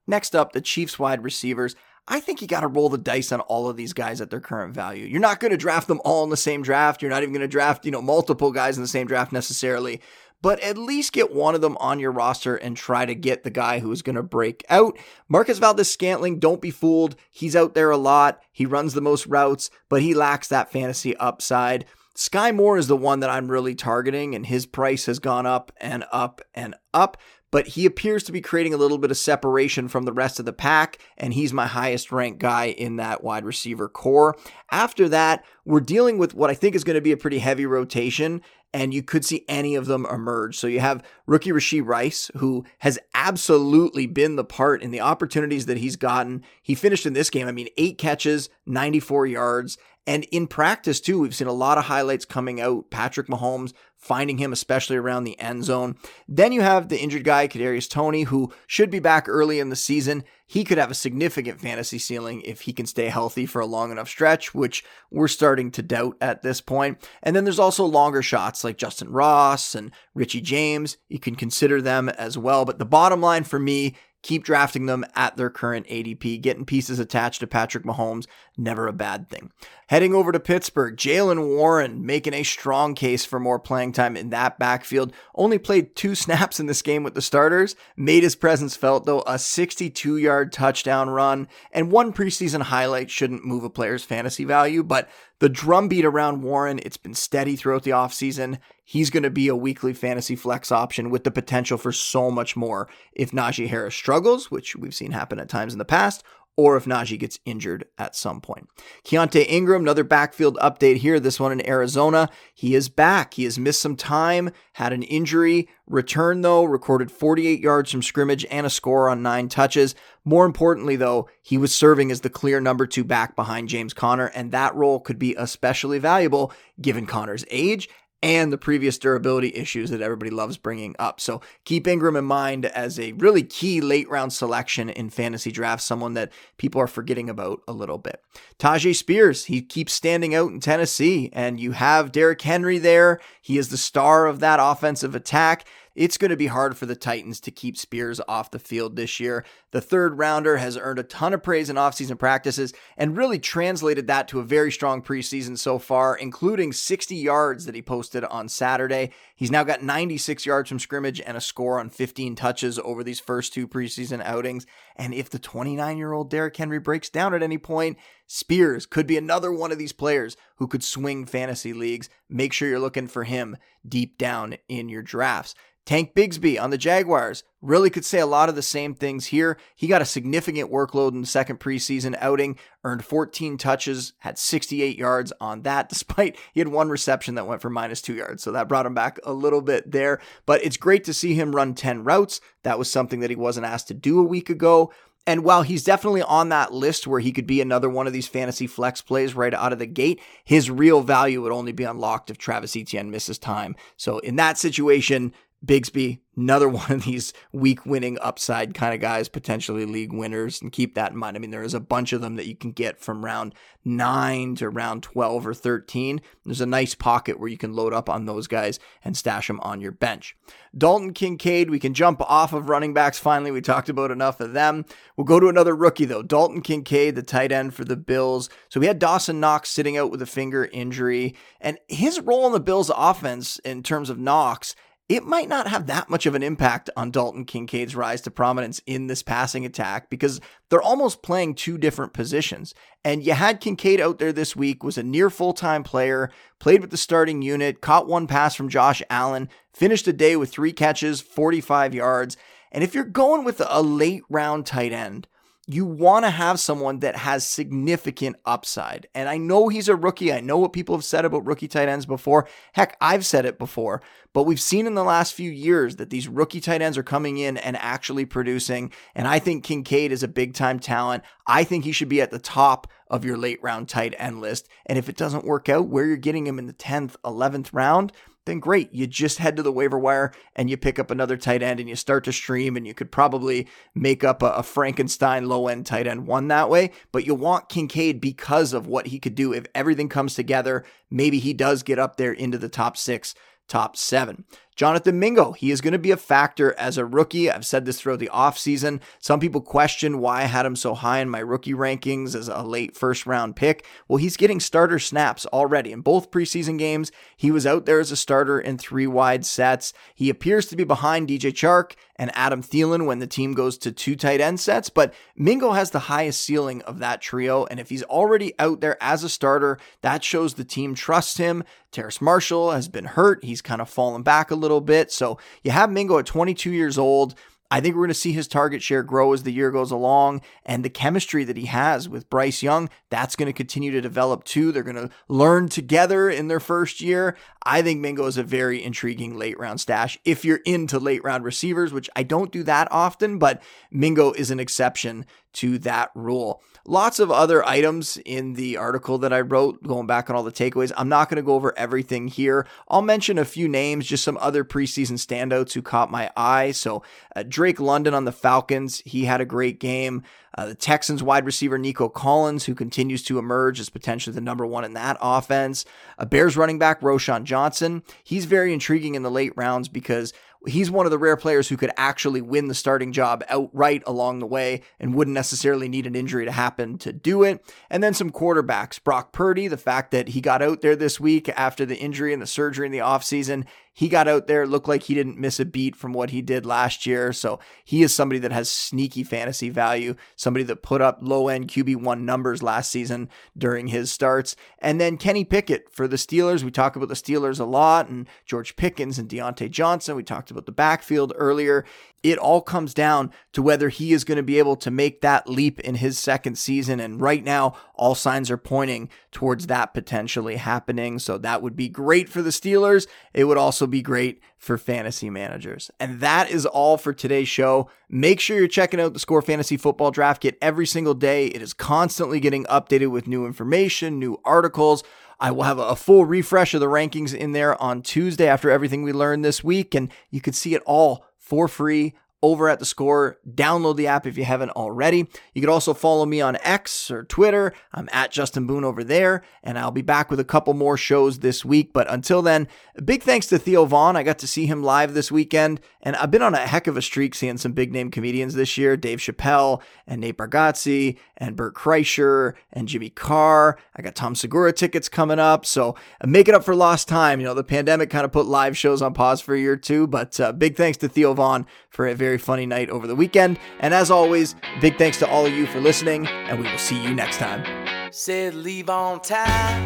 Next 0.07 0.35
up, 0.35 0.51
the 0.51 0.61
Chiefs 0.61 0.99
wide 0.99 1.23
receivers. 1.23 1.75
I 2.07 2.19
think 2.19 2.41
you 2.41 2.47
got 2.47 2.61
to 2.61 2.67
roll 2.67 2.89
the 2.89 2.97
dice 2.97 3.31
on 3.31 3.39
all 3.39 3.69
of 3.69 3.77
these 3.77 3.93
guys 3.93 4.19
at 4.19 4.29
their 4.29 4.41
current 4.41 4.73
value. 4.73 5.05
You're 5.05 5.21
not 5.21 5.39
going 5.39 5.51
to 5.51 5.57
draft 5.57 5.87
them 5.87 6.01
all 6.03 6.25
in 6.25 6.29
the 6.29 6.35
same 6.35 6.61
draft. 6.61 7.01
You're 7.01 7.11
not 7.11 7.23
even 7.23 7.33
going 7.33 7.41
to 7.41 7.47
draft, 7.47 7.85
you 7.85 7.91
know, 7.91 8.01
multiple 8.01 8.51
guys 8.51 8.75
in 8.75 8.83
the 8.83 8.89
same 8.89 9.07
draft 9.07 9.31
necessarily, 9.31 10.01
but 10.43 10.59
at 10.59 10.77
least 10.77 11.13
get 11.13 11.33
one 11.33 11.55
of 11.55 11.61
them 11.61 11.77
on 11.79 11.99
your 11.99 12.11
roster 12.11 12.55
and 12.55 12.75
try 12.75 13.05
to 13.05 13.15
get 13.15 13.43
the 13.43 13.49
guy 13.49 13.79
who 13.79 13.91
is 13.91 14.01
going 14.01 14.17
to 14.17 14.21
break 14.21 14.63
out. 14.69 14.99
Marquez 15.29 15.57
Valdes 15.57 15.89
Scantling, 15.89 16.37
don't 16.37 16.61
be 16.61 16.69
fooled. 16.69 17.15
He's 17.31 17.55
out 17.55 17.73
there 17.73 17.89
a 17.89 17.97
lot. 17.97 18.41
He 18.51 18.65
runs 18.65 18.93
the 18.93 19.01
most 19.01 19.25
routes, 19.25 19.71
but 19.87 20.01
he 20.01 20.13
lacks 20.13 20.49
that 20.49 20.69
fantasy 20.69 21.15
upside. 21.15 21.85
Skyy 22.15 22.53
Moore 22.53 22.77
is 22.77 22.87
the 22.87 22.97
one 22.97 23.21
that 23.21 23.29
I'm 23.29 23.49
really 23.49 23.73
targeting, 23.73 24.35
and 24.35 24.45
his 24.45 24.65
price 24.65 25.05
has 25.05 25.17
gone 25.17 25.45
up 25.45 25.71
and 25.77 26.03
up 26.11 26.41
and 26.53 26.75
up. 26.93 27.17
But 27.53 27.67
he 27.67 27.85
appears 27.85 28.23
to 28.23 28.31
be 28.31 28.41
creating 28.41 28.73
a 28.73 28.77
little 28.77 28.97
bit 28.97 29.11
of 29.11 29.17
separation 29.17 29.87
from 29.87 30.05
the 30.05 30.11
rest 30.11 30.39
of 30.39 30.45
the 30.45 30.51
pack, 30.51 30.97
and 31.19 31.35
he's 31.35 31.53
my 31.53 31.67
highest 31.67 32.11
ranked 32.11 32.39
guy 32.39 32.69
in 32.69 32.95
that 32.95 33.23
wide 33.23 33.45
receiver 33.45 33.87
corps. 33.87 34.35
After 34.71 35.07
that, 35.09 35.45
we're 35.63 35.79
dealing 35.79 36.17
with 36.17 36.33
what 36.33 36.49
I 36.49 36.55
think 36.55 36.73
is 36.73 36.83
going 36.83 36.95
to 36.95 37.01
be 37.01 37.11
a 37.11 37.17
pretty 37.17 37.37
heavy 37.37 37.67
rotation, 37.67 38.41
and 38.73 38.91
you 38.91 39.03
could 39.03 39.23
see 39.23 39.45
any 39.47 39.75
of 39.75 39.85
them 39.85 40.07
emerge. 40.07 40.57
So 40.57 40.65
you 40.65 40.79
have 40.79 41.03
rookie 41.27 41.51
Rashee 41.51 41.85
Rice, 41.85 42.31
who 42.37 42.65
has 42.79 42.97
absolutely 43.13 44.07
been 44.07 44.35
the 44.35 44.43
part 44.43 44.81
in 44.81 44.89
the 44.89 45.01
opportunities 45.01 45.67
that 45.67 45.77
he's 45.77 45.95
gotten. 45.95 46.43
He 46.63 46.73
finished 46.73 47.05
in 47.05 47.13
this 47.13 47.29
game, 47.29 47.47
I 47.47 47.51
mean, 47.51 47.69
eight 47.77 47.99
catches, 47.99 48.49
94 48.65 49.27
yards, 49.27 49.77
and 50.05 50.25
in 50.25 50.47
practice, 50.47 50.99
too, 50.99 51.19
we've 51.19 51.35
seen 51.35 51.47
a 51.47 51.53
lot 51.53 51.77
of 51.77 51.85
highlights 51.85 52.25
coming 52.25 52.59
out. 52.59 52.89
Patrick 52.89 53.27
Mahomes 53.27 53.73
finding 53.95 54.37
him, 54.37 54.51
especially 54.51 54.97
around 54.97 55.23
the 55.23 55.39
end 55.39 55.63
zone. 55.63 55.95
Then 56.27 56.51
you 56.51 56.61
have 56.61 56.89
the 56.89 56.99
injured 56.99 57.23
guy, 57.23 57.47
Kadarius 57.47 57.89
Toney, 57.89 58.23
who 58.23 58.51
should 58.67 58.91
be 58.91 58.99
back 58.99 59.29
early 59.29 59.61
in 59.61 59.69
the 59.69 59.77
season. 59.77 60.25
He 60.45 60.65
could 60.65 60.77
have 60.77 60.91
a 60.91 60.95
significant 60.95 61.61
fantasy 61.61 61.97
ceiling 61.97 62.41
if 62.41 62.61
he 62.61 62.73
can 62.73 62.85
stay 62.85 63.07
healthy 63.07 63.45
for 63.45 63.61
a 63.61 63.65
long 63.65 63.91
enough 63.91 64.09
stretch, 64.09 64.53
which 64.53 64.83
we're 65.09 65.29
starting 65.29 65.71
to 65.71 65.81
doubt 65.81 66.17
at 66.19 66.41
this 66.41 66.59
point. 66.59 66.97
And 67.21 67.33
then 67.33 67.45
there's 67.45 67.59
also 67.59 67.85
longer 67.85 68.21
shots 68.21 68.65
like 68.65 68.77
Justyn 68.77 69.07
Ross 69.09 69.73
and 69.73 69.91
Richie 70.13 70.41
James. 70.41 70.97
You 71.07 71.19
can 71.19 71.35
consider 71.35 71.81
them 71.81 72.09
as 72.09 72.37
well. 72.37 72.65
But 72.65 72.79
the 72.79 72.85
bottom 72.85 73.21
line 73.21 73.45
for 73.45 73.57
me 73.57 73.95
keep 74.23 74.43
drafting 74.43 74.87
them 74.87 75.05
at 75.15 75.37
their 75.37 75.49
current 75.49 75.85
ADP. 75.87 76.41
Getting 76.41 76.65
pieces 76.65 76.97
attached 76.97 77.41
to 77.41 77.47
Patrick 77.47 77.83
Mahomes, 77.83 78.25
never 78.57 78.87
a 78.87 78.93
bad 78.93 79.29
thing. 79.29 79.51
Heading 79.87 80.15
over 80.15 80.31
to 80.31 80.39
Pittsburgh, 80.39 80.95
Jaylen 80.95 81.55
Warren 81.55 82.05
making 82.05 82.33
a 82.33 82.43
strong 82.43 82.95
case 82.95 83.25
for 83.25 83.39
more 83.39 83.59
playing 83.59 83.91
time 83.91 84.15
in 84.15 84.29
that 84.29 84.57
backfield. 84.57 85.13
Only 85.35 85.57
played 85.57 85.95
two 85.95 86.15
snaps 86.23 86.59
in 86.59 86.65
this 86.65 86.81
game 86.81 87.03
with 87.03 87.15
the 87.15 87.21
starters, 87.21 87.75
made 87.95 88.23
his 88.23 88.35
presence 88.35 88.75
felt 88.75 89.05
though, 89.05 89.23
a 89.27 89.37
62 89.37 90.17
yard 90.17 90.51
touchdown 90.51 91.09
run, 91.09 91.47
and 91.71 91.91
one 91.91 92.13
preseason 92.13 92.63
highlight 92.63 93.11
shouldn't 93.11 93.45
move 93.45 93.63
a 93.63 93.69
player's 93.69 94.03
fantasy 94.03 94.45
value, 94.45 94.83
but 94.83 95.09
the 95.39 95.49
drumbeat 95.49 96.05
around 96.05 96.41
Warren, 96.41 96.79
it's 96.83 96.95
been 96.95 97.13
steady 97.13 97.57
throughout 97.57 97.83
the 97.83 97.91
offseason. 97.91 98.59
He's 98.85 99.09
going 99.09 99.23
to 99.23 99.29
be 99.29 99.49
a 99.49 99.55
weekly 99.55 99.93
fantasy 99.93 100.37
flex 100.37 100.71
option 100.71 101.09
with 101.09 101.25
the 101.25 101.31
potential 101.31 101.77
for 101.77 101.91
so 101.91 102.31
much 102.31 102.55
more 102.55 102.87
if 103.11 103.31
Najee 103.31 103.67
Harris 103.67 103.93
struggles, 103.93 104.49
which 104.49 104.75
we've 104.75 104.95
seen 104.95 105.11
happen 105.11 105.39
at 105.39 105.49
times 105.49 105.73
in 105.73 105.79
the 105.79 105.85
past, 105.85 106.23
or 106.55 106.77
if 106.77 106.85
Najee 106.85 107.19
gets 107.19 107.39
injured 107.45 107.85
at 107.97 108.15
some 108.15 108.39
point. 108.39 108.69
Keaontay 109.03 109.45
Ingram, 109.47 109.81
another 109.81 110.03
backfield 110.03 110.57
update 110.57 110.97
here, 110.97 111.19
this 111.19 111.39
one 111.39 111.51
in 111.51 111.67
Arizona. 111.67 112.29
He 112.53 112.75
is 112.75 112.89
back. 112.89 113.33
He 113.33 113.45
has 113.45 113.57
missed 113.57 113.81
some 113.81 113.95
time, 113.95 114.51
had 114.73 114.93
an 114.93 115.03
injury, 115.03 115.67
returned 115.87 116.43
though, 116.43 116.63
recorded 116.63 117.11
48 117.11 117.59
yards 117.59 117.91
from 117.91 118.03
scrimmage 118.03 118.45
and 118.51 118.65
a 118.65 118.69
score 118.69 119.09
on 119.09 119.23
nine 119.23 119.49
touches. 119.49 119.95
More 120.23 120.45
importantly, 120.45 120.95
though, 120.95 121.27
he 121.41 121.57
was 121.57 121.73
serving 121.73 122.11
as 122.11 122.21
the 122.21 122.29
clear 122.29 122.61
number 122.61 122.85
two 122.85 123.03
back 123.03 123.35
behind 123.35 123.69
James 123.69 123.93
Conner, 123.93 124.27
and 124.27 124.51
that 124.51 124.75
role 124.75 124.99
could 124.99 125.19
be 125.19 125.35
especially 125.35 125.99
valuable 125.99 126.53
given 126.79 127.05
Conner's 127.05 127.45
age 127.49 127.89
and 128.23 128.53
the 128.53 128.57
previous 128.57 128.97
durability 128.97 129.53
issues 129.53 129.89
that 129.89 130.01
everybody 130.01 130.31
loves 130.31 130.57
bringing 130.57 130.95
up. 130.97 131.19
So 131.19 131.41
keep 131.65 131.85
Ingram 131.85 132.15
in 132.15 132.23
mind 132.23 132.65
as 132.65 132.97
a 132.97 133.11
really 133.11 133.43
key 133.43 133.81
late 133.81 134.09
round 134.09 134.31
selection 134.31 134.89
in 134.89 135.09
fantasy 135.09 135.51
drafts, 135.51 135.83
someone 135.83 136.13
that 136.13 136.31
people 136.57 136.79
are 136.79 136.87
forgetting 136.87 137.29
about 137.29 137.61
a 137.67 137.73
little 137.73 137.97
bit. 137.97 138.23
Tyjae 138.57 138.95
Spears, 138.95 139.45
he 139.45 139.61
keeps 139.61 139.91
standing 139.91 140.33
out 140.33 140.51
in 140.51 140.61
Tennessee, 140.61 141.29
and 141.33 141.59
you 141.59 141.73
have 141.73 142.13
Derrick 142.13 142.41
Henry 142.41 142.77
there. 142.77 143.19
He 143.41 143.57
is 143.57 143.67
the 143.67 143.77
star 143.77 144.25
of 144.25 144.39
that 144.39 144.59
offensive 144.61 145.15
attack. 145.15 145.65
It's 145.95 146.17
going 146.17 146.31
to 146.31 146.37
be 146.37 146.47
hard 146.47 146.77
for 146.77 146.85
the 146.85 146.95
Titans 146.95 147.39
to 147.41 147.51
keep 147.51 147.77
Spears 147.77 148.19
off 148.27 148.51
the 148.51 148.59
field 148.59 148.95
this 148.95 149.19
year. 149.19 149.45
The 149.71 149.81
third 149.81 150.17
rounder 150.17 150.57
has 150.57 150.77
earned 150.77 150.99
a 150.99 151.03
ton 151.03 151.33
of 151.33 151.43
praise 151.43 151.69
in 151.69 151.75
offseason 151.75 152.17
practices 152.17 152.73
and 152.97 153.17
really 153.17 153.39
translated 153.39 154.07
that 154.07 154.27
to 154.29 154.39
a 154.39 154.43
very 154.43 154.71
strong 154.71 155.01
preseason 155.01 155.57
so 155.57 155.79
far, 155.79 156.15
including 156.15 156.73
60 156.73 157.15
yards 157.15 157.65
that 157.65 157.75
he 157.75 157.81
posted 157.81 158.23
on 158.25 158.49
Saturday. 158.49 159.11
He's 159.35 159.51
now 159.51 159.63
got 159.63 159.83
96 159.83 160.45
yards 160.45 160.69
from 160.69 160.79
scrimmage 160.79 161.21
and 161.21 161.37
a 161.37 161.41
score 161.41 161.79
on 161.79 161.89
15 161.89 162.35
touches 162.35 162.79
over 162.79 163.03
these 163.03 163.19
first 163.19 163.53
two 163.53 163.67
preseason 163.67 164.21
outings. 164.23 164.65
And 164.95 165.13
if 165.13 165.29
the 165.29 165.39
29 165.39 165.97
year 165.97 166.13
old 166.13 166.29
Derrick 166.29 166.55
Henry 166.55 166.79
breaks 166.79 167.09
down 167.09 167.33
at 167.33 167.43
any 167.43 167.57
point, 167.57 167.97
Spears 168.27 168.85
could 168.85 169.07
be 169.07 169.17
another 169.17 169.51
one 169.51 169.71
of 169.71 169.77
these 169.77 169.93
players 169.93 170.37
who 170.57 170.67
could 170.67 170.83
swing 170.83 171.25
fantasy 171.25 171.73
leagues. 171.73 172.09
Make 172.29 172.53
sure 172.53 172.69
you're 172.69 172.79
looking 172.79 173.07
for 173.07 173.23
him 173.23 173.57
deep 173.87 174.17
down 174.17 174.57
in 174.67 174.89
your 174.89 175.01
drafts. 175.01 175.55
Tank 175.85 176.13
Bigsby 176.15 176.61
on 176.61 176.69
the 176.69 176.77
Jaguars 176.77 177.43
really 177.63 177.89
could 177.89 178.05
say 178.05 178.19
a 178.19 178.25
lot 178.25 178.49
of 178.49 178.55
the 178.55 178.61
same 178.61 178.93
things 178.93 179.27
here. 179.27 179.57
He 179.73 179.87
got 179.87 180.01
a 180.01 180.05
significant 180.05 180.71
workload 180.71 181.13
in 181.13 181.21
the 181.21 181.27
second 181.27 181.59
preseason 181.59 182.15
outing, 182.19 182.59
earned 182.83 183.05
14 183.05 183.57
touches, 183.57 184.13
had 184.19 184.37
68 184.37 184.97
yards 184.97 185.31
on 185.39 185.61
that, 185.61 185.89
despite 185.93 186.37
he 186.53 186.59
had 186.59 186.67
one 186.67 186.89
reception 186.89 187.35
that 187.35 187.47
went 187.47 187.61
for 187.61 187.69
minus 187.69 188.01
two 188.01 188.15
yards. 188.15 188.43
So 188.43 188.51
that 188.51 188.67
brought 188.67 188.85
him 188.85 188.93
back 188.93 189.17
a 189.23 189.33
little 189.33 189.61
bit 189.61 189.91
there. 189.91 190.19
But 190.45 190.63
it's 190.63 190.77
great 190.77 191.05
to 191.05 191.13
see 191.13 191.33
him 191.33 191.55
run 191.55 191.73
10 191.73 192.03
routes. 192.03 192.41
That 192.63 192.77
was 192.77 192.91
something 192.91 193.21
that 193.21 193.29
he 193.29 193.35
wasn't 193.35 193.65
asked 193.65 193.87
to 193.87 193.93
do 193.93 194.19
a 194.19 194.23
week 194.23 194.49
ago. 194.49 194.91
And 195.25 195.45
while 195.45 195.61
he's 195.61 195.85
definitely 195.85 196.21
on 196.21 196.49
that 196.49 196.73
list 196.73 197.07
where 197.07 197.21
he 197.21 197.31
could 197.31 197.47
be 197.47 197.61
another 197.61 197.89
one 197.89 198.07
of 198.07 198.13
these 198.13 198.27
fantasy 198.27 198.67
flex 198.67 199.01
plays 199.01 199.35
right 199.35 199.53
out 199.53 199.71
of 199.71 199.79
the 199.79 199.85
gate, 199.85 200.19
his 200.43 200.69
real 200.69 201.01
value 201.01 201.41
would 201.41 201.53
only 201.53 201.71
be 201.71 201.85
unlocked 201.85 202.29
if 202.29 202.37
Travis 202.37 202.75
Etienne 202.75 203.09
misses 203.09 203.37
time. 203.37 203.75
So 203.95 204.19
in 204.19 204.35
that 204.35 204.57
situation, 204.57 205.31
Bigsby, 205.65 206.19
another 206.35 206.67
one 206.69 206.91
of 206.91 207.03
these 207.03 207.33
week 207.51 207.85
winning 207.85 208.17
upside 208.21 208.73
kind 208.73 208.93
of 208.93 208.99
guys, 208.99 209.29
potentially 209.29 209.85
league 209.85 210.13
winners, 210.13 210.61
and 210.61 210.71
keep 210.71 210.95
that 210.95 211.11
in 211.11 211.17
mind. 211.17 211.37
I 211.37 211.39
mean, 211.39 211.51
there 211.51 211.63
is 211.63 211.73
a 211.73 211.79
bunch 211.79 212.13
of 212.13 212.21
them 212.21 212.35
that 212.35 212.47
you 212.47 212.55
can 212.55 212.71
get 212.71 212.99
from 212.99 213.23
round 213.23 213.55
nine 213.85 214.55
to 214.55 214.69
round 214.69 215.03
12 215.03 215.47
or 215.47 215.53
13. 215.53 216.21
There's 216.45 216.61
a 216.61 216.65
nice 216.65 216.95
pocket 216.95 217.39
where 217.39 217.49
you 217.49 217.57
can 217.57 217.73
load 217.73 217.93
up 217.93 218.09
on 218.09 218.25
those 218.25 218.47
guys 218.47 218.79
and 219.03 219.15
stash 219.15 219.47
them 219.47 219.59
on 219.61 219.81
your 219.81 219.91
bench. 219.91 220.35
Dalton 220.75 221.13
Kincaid, 221.13 221.69
we 221.69 221.79
can 221.79 221.93
jump 221.93 222.21
off 222.21 222.51
of 222.53 222.69
running 222.69 222.93
backs 222.93 223.19
finally. 223.19 223.51
We 223.51 223.61
talked 223.61 223.89
about 223.89 224.11
enough 224.11 224.39
of 224.39 224.53
them. 224.53 224.85
We'll 225.15 225.25
go 225.25 225.39
to 225.39 225.49
another 225.49 225.75
rookie 225.75 226.05
though. 226.05 226.23
Dalton 226.23 226.61
Kincaid, 226.61 227.15
the 227.15 227.23
tight 227.23 227.51
end 227.51 227.73
for 227.73 227.85
the 227.85 227.95
Bills. 227.95 228.49
So 228.69 228.79
we 228.79 228.87
had 228.87 228.99
Dawson 228.99 229.39
Knox 229.39 229.69
sitting 229.69 229.97
out 229.97 230.11
with 230.11 230.21
a 230.21 230.25
finger 230.25 230.69
injury, 230.73 231.35
and 231.61 231.77
his 231.87 232.19
role 232.19 232.47
in 232.47 232.53
the 232.53 232.59
Bills 232.59 232.91
offense 232.95 233.59
in 233.59 233.83
terms 233.83 234.09
of 234.09 234.17
Knox 234.17 234.75
it 235.09 235.25
might 235.25 235.49
not 235.49 235.67
have 235.67 235.87
that 235.87 236.09
much 236.09 236.25
of 236.25 236.33
an 236.33 236.43
impact 236.43 236.89
on 236.95 237.11
Dalton 237.11 237.43
Kincaid's 237.43 237.95
rise 237.95 238.21
to 238.21 238.31
prominence 238.31 238.81
in 238.85 239.07
this 239.07 239.21
passing 239.21 239.65
attack 239.65 240.09
because 240.09 240.39
they're 240.69 240.81
almost 240.81 241.21
playing 241.21 241.55
two 241.55 241.77
different 241.77 242.13
positions. 242.13 242.73
And 243.03 243.21
you 243.21 243.33
had 243.33 243.59
Kincaid 243.59 243.99
out 243.99 244.17
there 244.17 244.31
this 244.31 244.55
week, 244.55 244.83
was 244.83 244.97
a 244.97 245.03
near 245.03 245.29
full 245.29 245.53
time 245.53 245.83
player, 245.83 246.31
played 246.59 246.79
with 246.79 246.89
the 246.89 246.97
starting 246.97 247.41
unit, 247.41 247.81
caught 247.81 248.07
one 248.07 248.27
pass 248.27 248.55
from 248.55 248.69
Josh 248.69 249.03
Allen, 249.09 249.49
finished 249.73 250.05
the 250.05 250.13
day 250.13 250.37
with 250.37 250.51
three 250.51 250.73
catches, 250.73 251.19
45 251.19 251.93
yards. 251.93 252.37
And 252.71 252.83
if 252.83 252.95
you're 252.95 253.03
going 253.03 253.43
with 253.43 253.61
a 253.67 253.81
late 253.81 254.23
round 254.29 254.65
tight 254.65 254.93
end, 254.93 255.27
you 255.65 255.85
want 255.85 256.25
to 256.25 256.29
have 256.29 256.59
someone 256.59 256.99
that 256.99 257.15
has 257.15 257.47
significant 257.47 258.35
upside. 258.45 259.07
And 259.15 259.29
I 259.29 259.37
know 259.37 259.69
he's 259.69 259.87
a 259.87 259.95
rookie. 259.95 260.33
I 260.33 260.41
know 260.41 260.57
what 260.57 260.73
people 260.73 260.95
have 260.95 261.05
said 261.05 261.23
about 261.23 261.45
rookie 261.45 261.69
tight 261.69 261.87
ends 261.87 262.05
before. 262.05 262.49
Heck, 262.73 262.97
I've 262.99 263.25
said 263.25 263.45
it 263.45 263.57
before. 263.57 264.01
But 264.33 264.43
we've 264.43 264.59
seen 264.59 264.87
in 264.87 264.95
the 264.95 265.05
last 265.05 265.33
few 265.33 265.49
years 265.49 265.95
that 265.97 266.09
these 266.09 266.27
rookie 266.27 266.59
tight 266.59 266.81
ends 266.81 266.97
are 266.97 267.03
coming 267.03 267.37
in 267.37 267.55
and 267.55 267.77
actually 267.77 268.25
producing. 268.25 268.91
And 269.15 269.25
I 269.25 269.39
think 269.39 269.63
Kincaid 269.63 270.11
is 270.11 270.23
a 270.23 270.27
big 270.27 270.53
time 270.53 270.79
talent. 270.79 271.23
I 271.47 271.63
think 271.63 271.85
he 271.85 271.93
should 271.93 272.09
be 272.09 272.21
at 272.21 272.31
the 272.31 272.39
top 272.39 272.87
of 273.07 273.23
your 273.23 273.37
late 273.37 273.61
round 273.61 273.87
tight 273.87 274.15
end 274.17 274.41
list. 274.41 274.67
And 274.85 274.97
if 274.97 275.07
it 275.07 275.15
doesn't 275.15 275.45
work 275.45 275.69
out 275.69 275.87
where 275.87 276.05
you're 276.05 276.17
getting 276.17 276.45
him 276.45 276.59
in 276.59 276.65
the 276.65 276.73
10th, 276.73 277.15
11th 277.23 277.69
round, 277.71 278.11
then 278.45 278.59
great. 278.59 278.93
You 278.93 279.07
just 279.07 279.37
head 279.37 279.55
to 279.57 279.63
the 279.63 279.71
waiver 279.71 279.97
wire 279.97 280.31
and 280.55 280.69
you 280.69 280.77
pick 280.77 280.99
up 280.99 281.11
another 281.11 281.37
tight 281.37 281.63
end 281.63 281.79
and 281.79 281.87
you 281.87 281.95
start 281.95 282.23
to 282.25 282.33
stream, 282.33 282.75
and 282.75 282.85
you 282.85 282.93
could 282.93 283.11
probably 283.11 283.67
make 283.95 284.23
up 284.23 284.41
a, 284.43 284.47
a 284.47 284.63
Frankenstein 284.63 285.47
low 285.47 285.67
end 285.67 285.85
tight 285.85 286.07
end 286.07 286.27
one 286.27 286.47
that 286.49 286.69
way. 286.69 286.91
But 287.11 287.25
you 287.25 287.35
want 287.35 287.69
Kincaid 287.69 288.19
because 288.19 288.73
of 288.73 288.87
what 288.87 289.07
he 289.07 289.19
could 289.19 289.35
do 289.35 289.53
if 289.53 289.65
everything 289.73 290.09
comes 290.09 290.35
together. 290.35 290.83
Maybe 291.09 291.39
he 291.39 291.53
does 291.53 291.83
get 291.83 291.99
up 291.99 292.17
there 292.17 292.33
into 292.33 292.57
the 292.57 292.69
top 292.69 292.97
six 292.97 293.33
top 293.67 293.95
seven. 293.95 294.45
Jonathan 294.75 295.19
Mingo, 295.19 295.51
he 295.51 295.71
is 295.71 295.81
going 295.81 295.93
to 295.93 295.99
be 295.99 296.11
a 296.11 296.17
factor 296.17 296.73
as 296.77 296.97
a 296.97 297.05
rookie. 297.05 297.49
I've 297.49 297.65
said 297.65 297.85
this 297.85 298.01
throughout 298.01 298.19
the 298.19 298.31
offseason. 298.33 299.01
Some 299.19 299.39
people 299.39 299.61
question 299.61 300.19
why 300.19 300.41
I 300.41 300.45
had 300.45 300.65
him 300.65 300.75
so 300.75 300.93
high 300.95 301.19
in 301.19 301.29
my 301.29 301.39
rookie 301.39 301.73
rankings 301.73 302.35
as 302.35 302.47
a 302.47 302.63
late 302.63 302.95
first 302.95 303.25
round 303.25 303.55
pick. 303.55 303.85
Well, 304.07 304.17
he's 304.17 304.37
getting 304.37 304.59
starter 304.59 304.99
snaps 304.99 305.45
already. 305.47 305.91
In 305.91 306.01
both 306.01 306.31
preseason 306.31 306.79
games, 306.79 307.11
he 307.37 307.51
was 307.51 307.67
out 307.67 307.85
there 307.85 307.99
as 307.99 308.11
a 308.11 308.15
starter 308.15 308.59
in 308.59 308.77
three 308.77 309.07
wide 309.07 309.45
sets. 309.45 309.93
He 310.15 310.29
appears 310.29 310.65
to 310.67 310.75
be 310.75 310.83
behind 310.83 311.27
DJ 311.27 311.51
Chark 311.51 311.93
and 312.15 312.31
Adam 312.35 312.61
Thielen 312.61 313.05
when 313.05 313.19
the 313.19 313.27
team 313.27 313.53
goes 313.53 313.77
to 313.79 313.91
two 313.91 314.15
tight 314.15 314.39
end 314.39 314.59
sets, 314.59 314.89
but 314.89 315.13
Mingo 315.35 315.71
has 315.71 315.91
the 315.91 315.99
highest 315.99 316.41
ceiling 316.41 316.81
of 316.83 316.99
that 316.99 317.21
trio. 317.21 317.65
And 317.65 317.79
if 317.79 317.89
he's 317.89 318.03
already 318.03 318.53
out 318.59 318.81
there 318.81 319.01
as 319.01 319.23
a 319.23 319.29
starter, 319.29 319.79
that 320.01 320.23
shows 320.23 320.53
the 320.53 320.63
team 320.63 320.95
trusts 320.95 321.37
him. 321.37 321.63
Terrace 321.91 322.21
Marshall 322.21 322.71
has 322.71 322.87
been 322.87 323.05
hurt. 323.05 323.43
He's 323.43 323.61
kind 323.61 323.81
of 323.81 323.89
fallen 323.89 324.23
back 324.23 324.51
a 324.51 324.55
little 324.63 324.81
bit. 324.81 325.11
So 325.11 325.37
you 325.63 325.71
have 325.71 325.91
Mingo 325.91 326.17
at 326.17 326.25
22 326.25 326.71
years 326.71 326.97
old. 326.97 327.35
I 327.73 327.81
think 327.81 327.95
we're 327.95 328.01
going 328.01 328.09
to 328.09 328.13
see 328.13 328.33
his 328.33 328.47
target 328.47 328.83
share 328.83 329.01
grow 329.01 329.33
as 329.33 329.41
the 329.41 329.51
year 329.51 329.71
goes 329.71 329.89
along. 329.89 330.41
And 330.63 330.85
the 330.85 330.91
chemistry 330.91 331.43
that 331.43 331.57
he 331.57 331.65
has 331.65 332.07
with 332.07 332.29
Bryce 332.29 332.61
Young, 332.61 332.87
that's 333.09 333.35
going 333.35 333.47
to 333.47 333.53
continue 333.53 333.89
to 333.89 333.99
develop 333.99 334.43
too. 334.43 334.71
They're 334.71 334.83
going 334.83 334.95
to 334.95 335.09
learn 335.27 335.69
together 335.69 336.29
in 336.29 336.49
their 336.49 336.59
first 336.59 337.01
year. 337.01 337.35
I 337.65 337.81
think 337.81 337.99
Mingo 337.99 338.27
is 338.27 338.37
a 338.37 338.43
very 338.43 338.83
intriguing 338.83 339.35
late 339.39 339.57
round 339.57 339.81
stash 339.81 340.19
if 340.23 340.45
you're 340.45 340.59
into 340.65 340.99
late 340.99 341.23
round 341.23 341.45
receivers, 341.45 341.91
which 341.91 342.11
I 342.15 342.21
don't 342.21 342.51
do 342.51 342.61
that 342.61 342.89
often, 342.91 343.39
but 343.39 343.63
Mingo 343.89 344.33
is 344.33 344.51
an 344.51 344.59
exception 344.59 345.25
to 345.53 345.77
that 345.79 346.11
rule. 346.15 346.61
Lots 346.85 347.19
of 347.19 347.31
other 347.31 347.65
items 347.65 348.17
in 348.25 348.53
the 348.53 348.75
article 348.75 349.17
that 349.19 349.31
I 349.31 349.39
wrote, 349.39 349.83
going 349.83 350.05
back 350.05 350.29
on 350.29 350.35
all 350.35 350.43
the 350.43 350.51
takeaways. 350.51 350.91
I'm 350.97 351.07
not 351.07 351.29
going 351.29 351.37
to 351.37 351.41
go 351.41 351.55
over 351.55 351.77
everything 351.77 352.27
here. 352.27 352.67
I'll 352.89 353.01
mention 353.01 353.37
a 353.37 353.45
few 353.45 353.69
names, 353.69 354.05
just 354.05 354.23
some 354.23 354.37
other 354.41 354.65
preseason 354.65 355.13
standouts 355.13 355.73
who 355.73 355.81
caught 355.81 356.11
my 356.11 356.29
eye. 356.35 356.71
So, 356.71 357.01
uh, 357.35 357.43
Drake 357.47 357.79
London 357.79 358.13
on 358.13 358.25
the 358.25 358.33
Falcons, 358.33 359.01
he 359.05 359.25
had 359.25 359.39
a 359.39 359.45
great 359.45 359.79
game. 359.79 360.23
Uh, 360.55 360.67
the 360.67 360.75
Texans 360.75 361.23
wide 361.23 361.45
receiver 361.45 361.77
Nico 361.77 362.09
Collins, 362.09 362.65
who 362.65 362.75
continues 362.75 363.23
to 363.23 363.39
emerge 363.39 363.79
as 363.79 363.89
potentially 363.89 364.33
the 364.33 364.41
number 364.41 364.65
one 364.65 364.83
in 364.83 364.93
that 364.93 365.17
offense. 365.21 365.85
A 366.17 366.25
Bears 366.25 366.57
running 366.57 366.77
back 366.77 367.01
Roschon 367.01 367.43
Johnson, 367.43 368.03
he's 368.23 368.45
very 368.45 368.73
intriguing 368.73 369.15
in 369.15 369.23
the 369.23 369.31
late 369.31 369.53
rounds 369.55 369.87
because 369.87 370.33
he's 370.67 370.91
one 370.91 371.05
of 371.05 371.11
the 371.11 371.17
rare 371.17 371.37
players 371.37 371.69
who 371.69 371.77
could 371.77 371.91
actually 371.97 372.41
win 372.41 372.67
the 372.67 372.73
starting 372.73 373.11
job 373.11 373.43
outright 373.49 374.03
along 374.05 374.39
the 374.39 374.45
way 374.45 374.81
and 374.99 375.13
wouldn't 375.13 375.33
necessarily 375.35 375.87
need 375.87 376.07
an 376.07 376.15
injury 376.15 376.45
to 376.45 376.51
happen 376.51 376.97
to 376.99 377.11
do 377.11 377.43
it. 377.43 377.63
And 377.89 378.03
then 378.03 378.13
some 378.13 378.31
quarterbacks. 378.31 379.03
Brock 379.03 379.31
Purdy, 379.31 379.67
the 379.67 379.77
fact 379.77 380.11
that 380.11 380.29
he 380.29 380.41
got 380.41 380.61
out 380.61 380.81
there 380.81 380.95
this 380.95 381.19
week 381.19 381.49
after 381.49 381.85
the 381.85 381.97
injury 381.97 382.33
and 382.33 382.41
the 382.41 382.47
surgery 382.47 382.85
in 382.85 382.91
the 382.91 382.99
offseason, 382.99 383.65
he 383.93 384.09
got 384.09 384.27
out 384.27 384.47
there, 384.47 384.65
looked 384.65 384.87
like 384.87 385.03
he 385.03 385.13
didn't 385.13 385.39
miss 385.39 385.59
a 385.59 385.65
beat 385.65 385.95
from 385.95 386.13
what 386.13 386.31
he 386.31 386.41
did 386.41 386.65
last 386.65 387.05
year. 387.05 387.31
So 387.31 387.59
he 387.85 388.01
is 388.01 388.13
somebody 388.13 388.39
that 388.39 388.51
has 388.51 388.69
sneaky 388.69 389.23
fantasy 389.23 389.69
value, 389.69 390.15
somebody 390.35 390.63
that 390.65 390.81
put 390.81 391.01
up 391.01 391.19
low 391.21 391.47
end 391.47 391.67
QB1 391.67 392.21
numbers 392.21 392.63
last 392.63 392.89
season 392.89 393.29
during 393.55 393.87
his 393.87 394.11
starts. 394.11 394.55
And 394.79 394.99
then 394.99 395.17
Kenny 395.17 395.45
Pickett 395.45 395.91
for 395.91 396.07
the 396.07 396.17
Steelers. 396.17 396.63
We 396.63 396.71
talk 396.71 396.95
about 396.95 397.09
the 397.09 397.13
Steelers 397.13 397.59
a 397.59 397.65
lot 397.65 398.09
and 398.09 398.27
George 398.45 398.75
Pickens 398.75 399.19
and 399.19 399.29
Diontae 399.29 399.69
Johnson. 399.69 400.15
We 400.15 400.23
talked 400.23 400.49
about 400.49 400.65
the 400.65 400.71
backfield 400.71 401.33
earlier 401.35 401.85
it 402.23 402.37
all 402.37 402.61
comes 402.61 402.93
down 402.93 403.31
to 403.51 403.61
whether 403.61 403.89
he 403.89 404.13
is 404.13 404.23
going 404.23 404.37
to 404.37 404.43
be 404.43 404.57
able 404.57 404.77
to 404.77 404.89
make 404.89 405.19
that 405.21 405.49
leap 405.49 405.79
in 405.81 405.95
his 405.95 406.17
second 406.17 406.57
season. 406.57 407.01
And 407.01 407.19
right 407.19 407.43
now, 407.43 407.75
all 407.93 408.15
signs 408.15 408.49
are 408.49 408.57
pointing 408.57 409.09
towards 409.31 409.67
that 409.67 409.93
potentially 409.93 410.55
happening. 410.55 411.19
So 411.19 411.37
that 411.37 411.61
would 411.61 411.75
be 411.75 411.89
great 411.89 412.29
for 412.29 412.41
the 412.41 412.49
Steelers. 412.49 413.07
It 413.33 413.43
would 413.43 413.57
also 413.57 413.85
be 413.85 414.01
great 414.01 414.41
for 414.57 414.77
fantasy 414.77 415.29
managers. 415.29 415.91
And 415.99 416.21
that 416.21 416.49
is 416.49 416.65
all 416.65 416.97
for 416.97 417.11
today's 417.11 417.49
show. 417.49 417.89
Make 418.09 418.39
sure 418.39 418.57
you're 418.57 418.67
checking 418.69 419.01
out 419.01 419.13
the 419.13 419.19
Score 419.19 419.41
Fantasy 419.41 419.75
Football 419.75 420.11
Draft 420.11 420.41
Kit 420.41 420.57
every 420.61 420.87
single 420.87 421.13
day. 421.13 421.47
It 421.47 421.61
is 421.61 421.73
constantly 421.73 422.39
getting 422.39 422.63
updated 422.65 423.11
with 423.11 423.27
new 423.27 423.45
information, 423.45 424.17
new 424.17 424.39
articles. 424.45 425.03
I 425.41 425.51
will 425.51 425.63
have 425.63 425.79
a 425.79 425.97
full 425.97 426.23
refresh 426.23 426.73
of 426.73 426.79
the 426.79 426.85
rankings 426.85 427.33
in 427.35 427.51
there 427.51 427.81
on 427.81 428.01
Tuesday 428.01 428.47
after 428.47 428.69
everything 428.69 429.03
we 429.03 429.11
learned 429.11 429.43
this 429.43 429.61
week, 429.61 429.93
and 429.93 430.09
you 430.29 430.39
can 430.39 430.53
see 430.53 430.73
it 430.73 430.81
all 430.85 431.25
for 431.53 431.67
free 431.67 432.15
over 432.43 432.67
at 432.69 432.77
the 432.77 432.85
score. 432.85 433.39
Download 433.49 433.95
the 433.95 434.05
app 434.05 434.27
if 434.27 434.37
you 434.37 434.43
haven't 434.43 434.71
already. 434.71 435.27
You 435.53 435.61
could 435.61 435.69
also 435.69 435.93
follow 435.93 436.25
me 436.25 436.41
on 436.41 436.57
X 436.61 437.09
or 437.09 437.23
Twitter. 437.23 437.73
I'm 437.93 438.09
at 438.11 438.31
Justin 438.31 438.67
Boone 438.67 438.83
over 438.83 439.03
there, 439.03 439.43
and 439.63 439.79
I'll 439.79 439.91
be 439.91 440.01
back 440.01 440.29
with 440.29 440.39
a 440.39 440.45
couple 440.45 440.73
more 440.73 440.97
shows 440.97 441.39
this 441.39 441.63
week. 441.63 441.93
But 441.93 442.11
until 442.11 442.41
then, 442.41 442.67
big 443.03 443.23
thanks 443.23 443.47
to 443.47 443.57
Theo 443.57 443.85
Von. 443.85 444.17
I 444.17 444.23
got 444.23 444.37
to 444.39 444.47
see 444.47 444.65
him 444.65 444.83
live 444.83 445.13
this 445.13 445.31
weekend, 445.31 445.79
and 446.01 446.17
I've 446.17 446.31
been 446.31 446.41
on 446.41 446.53
a 446.53 446.57
heck 446.57 446.85
of 446.85 446.97
a 446.97 447.01
streak 447.01 447.33
seeing 447.33 447.57
some 447.57 447.71
big 447.71 447.93
name 447.93 448.11
comedians 448.11 448.53
this 448.53 448.77
year 448.77 448.97
Dave 448.97 449.19
Chappelle 449.19 449.81
and 450.05 450.19
Nate 450.19 450.37
Bargatze 450.37 451.17
and 451.37 451.55
Bert 451.55 451.75
Kreischer 451.75 452.53
and 452.73 452.87
Jimmy 452.87 453.09
Carr. 453.09 453.79
I 453.95 454.01
got 454.01 454.15
Tom 454.15 454.35
Segura 454.35 454.73
tickets 454.73 455.07
coming 455.07 455.39
up. 455.39 455.65
So 455.65 455.95
make 456.25 456.49
it 456.49 456.55
up 456.55 456.63
for 456.63 456.75
lost 456.75 457.07
time. 457.07 457.39
You 457.39 457.45
know, 457.45 457.53
the 457.53 457.63
pandemic 457.63 458.09
kind 458.09 458.25
of 458.25 458.31
put 458.31 458.45
live 458.45 458.77
shows 458.77 459.01
on 459.01 459.13
pause 459.13 459.39
for 459.39 459.55
a 459.55 459.59
year 459.59 459.73
or 459.73 459.77
two, 459.77 460.07
but 460.07 460.39
uh, 460.39 460.51
big 460.51 460.75
thanks 460.75 460.97
to 460.99 461.07
Theo 461.07 461.33
Von 461.33 461.65
for 461.89 462.07
a 462.07 462.13
very 462.13 462.32
funny 462.39 462.65
night 462.65 462.89
over 462.89 463.07
the 463.07 463.15
weekend. 463.15 463.59
And 463.79 463.93
as 463.93 464.11
always, 464.11 464.55
big 464.81 464.97
thanks 464.97 465.17
to 465.19 465.27
all 465.27 465.45
of 465.45 465.53
you 465.53 465.65
for 465.65 465.79
listening, 465.79 466.27
and 466.27 466.59
we 466.59 466.69
will 466.69 466.77
see 466.77 467.01
you 467.01 467.13
next 467.13 467.37
time. 467.37 467.63
Said 468.11 468.53
leave 468.55 468.89
on 468.89 469.19
time, 469.21 469.83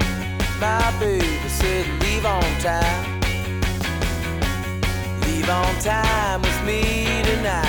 my 0.60 0.96
baby 1.00 1.26
said 1.48 1.86
leave 2.02 2.26
on 2.26 2.42
time. 2.60 3.22
Leave 5.22 5.50
on 5.50 5.80
time 5.80 6.42
with 6.42 6.64
me 6.66 7.06
tonight. 7.24 7.68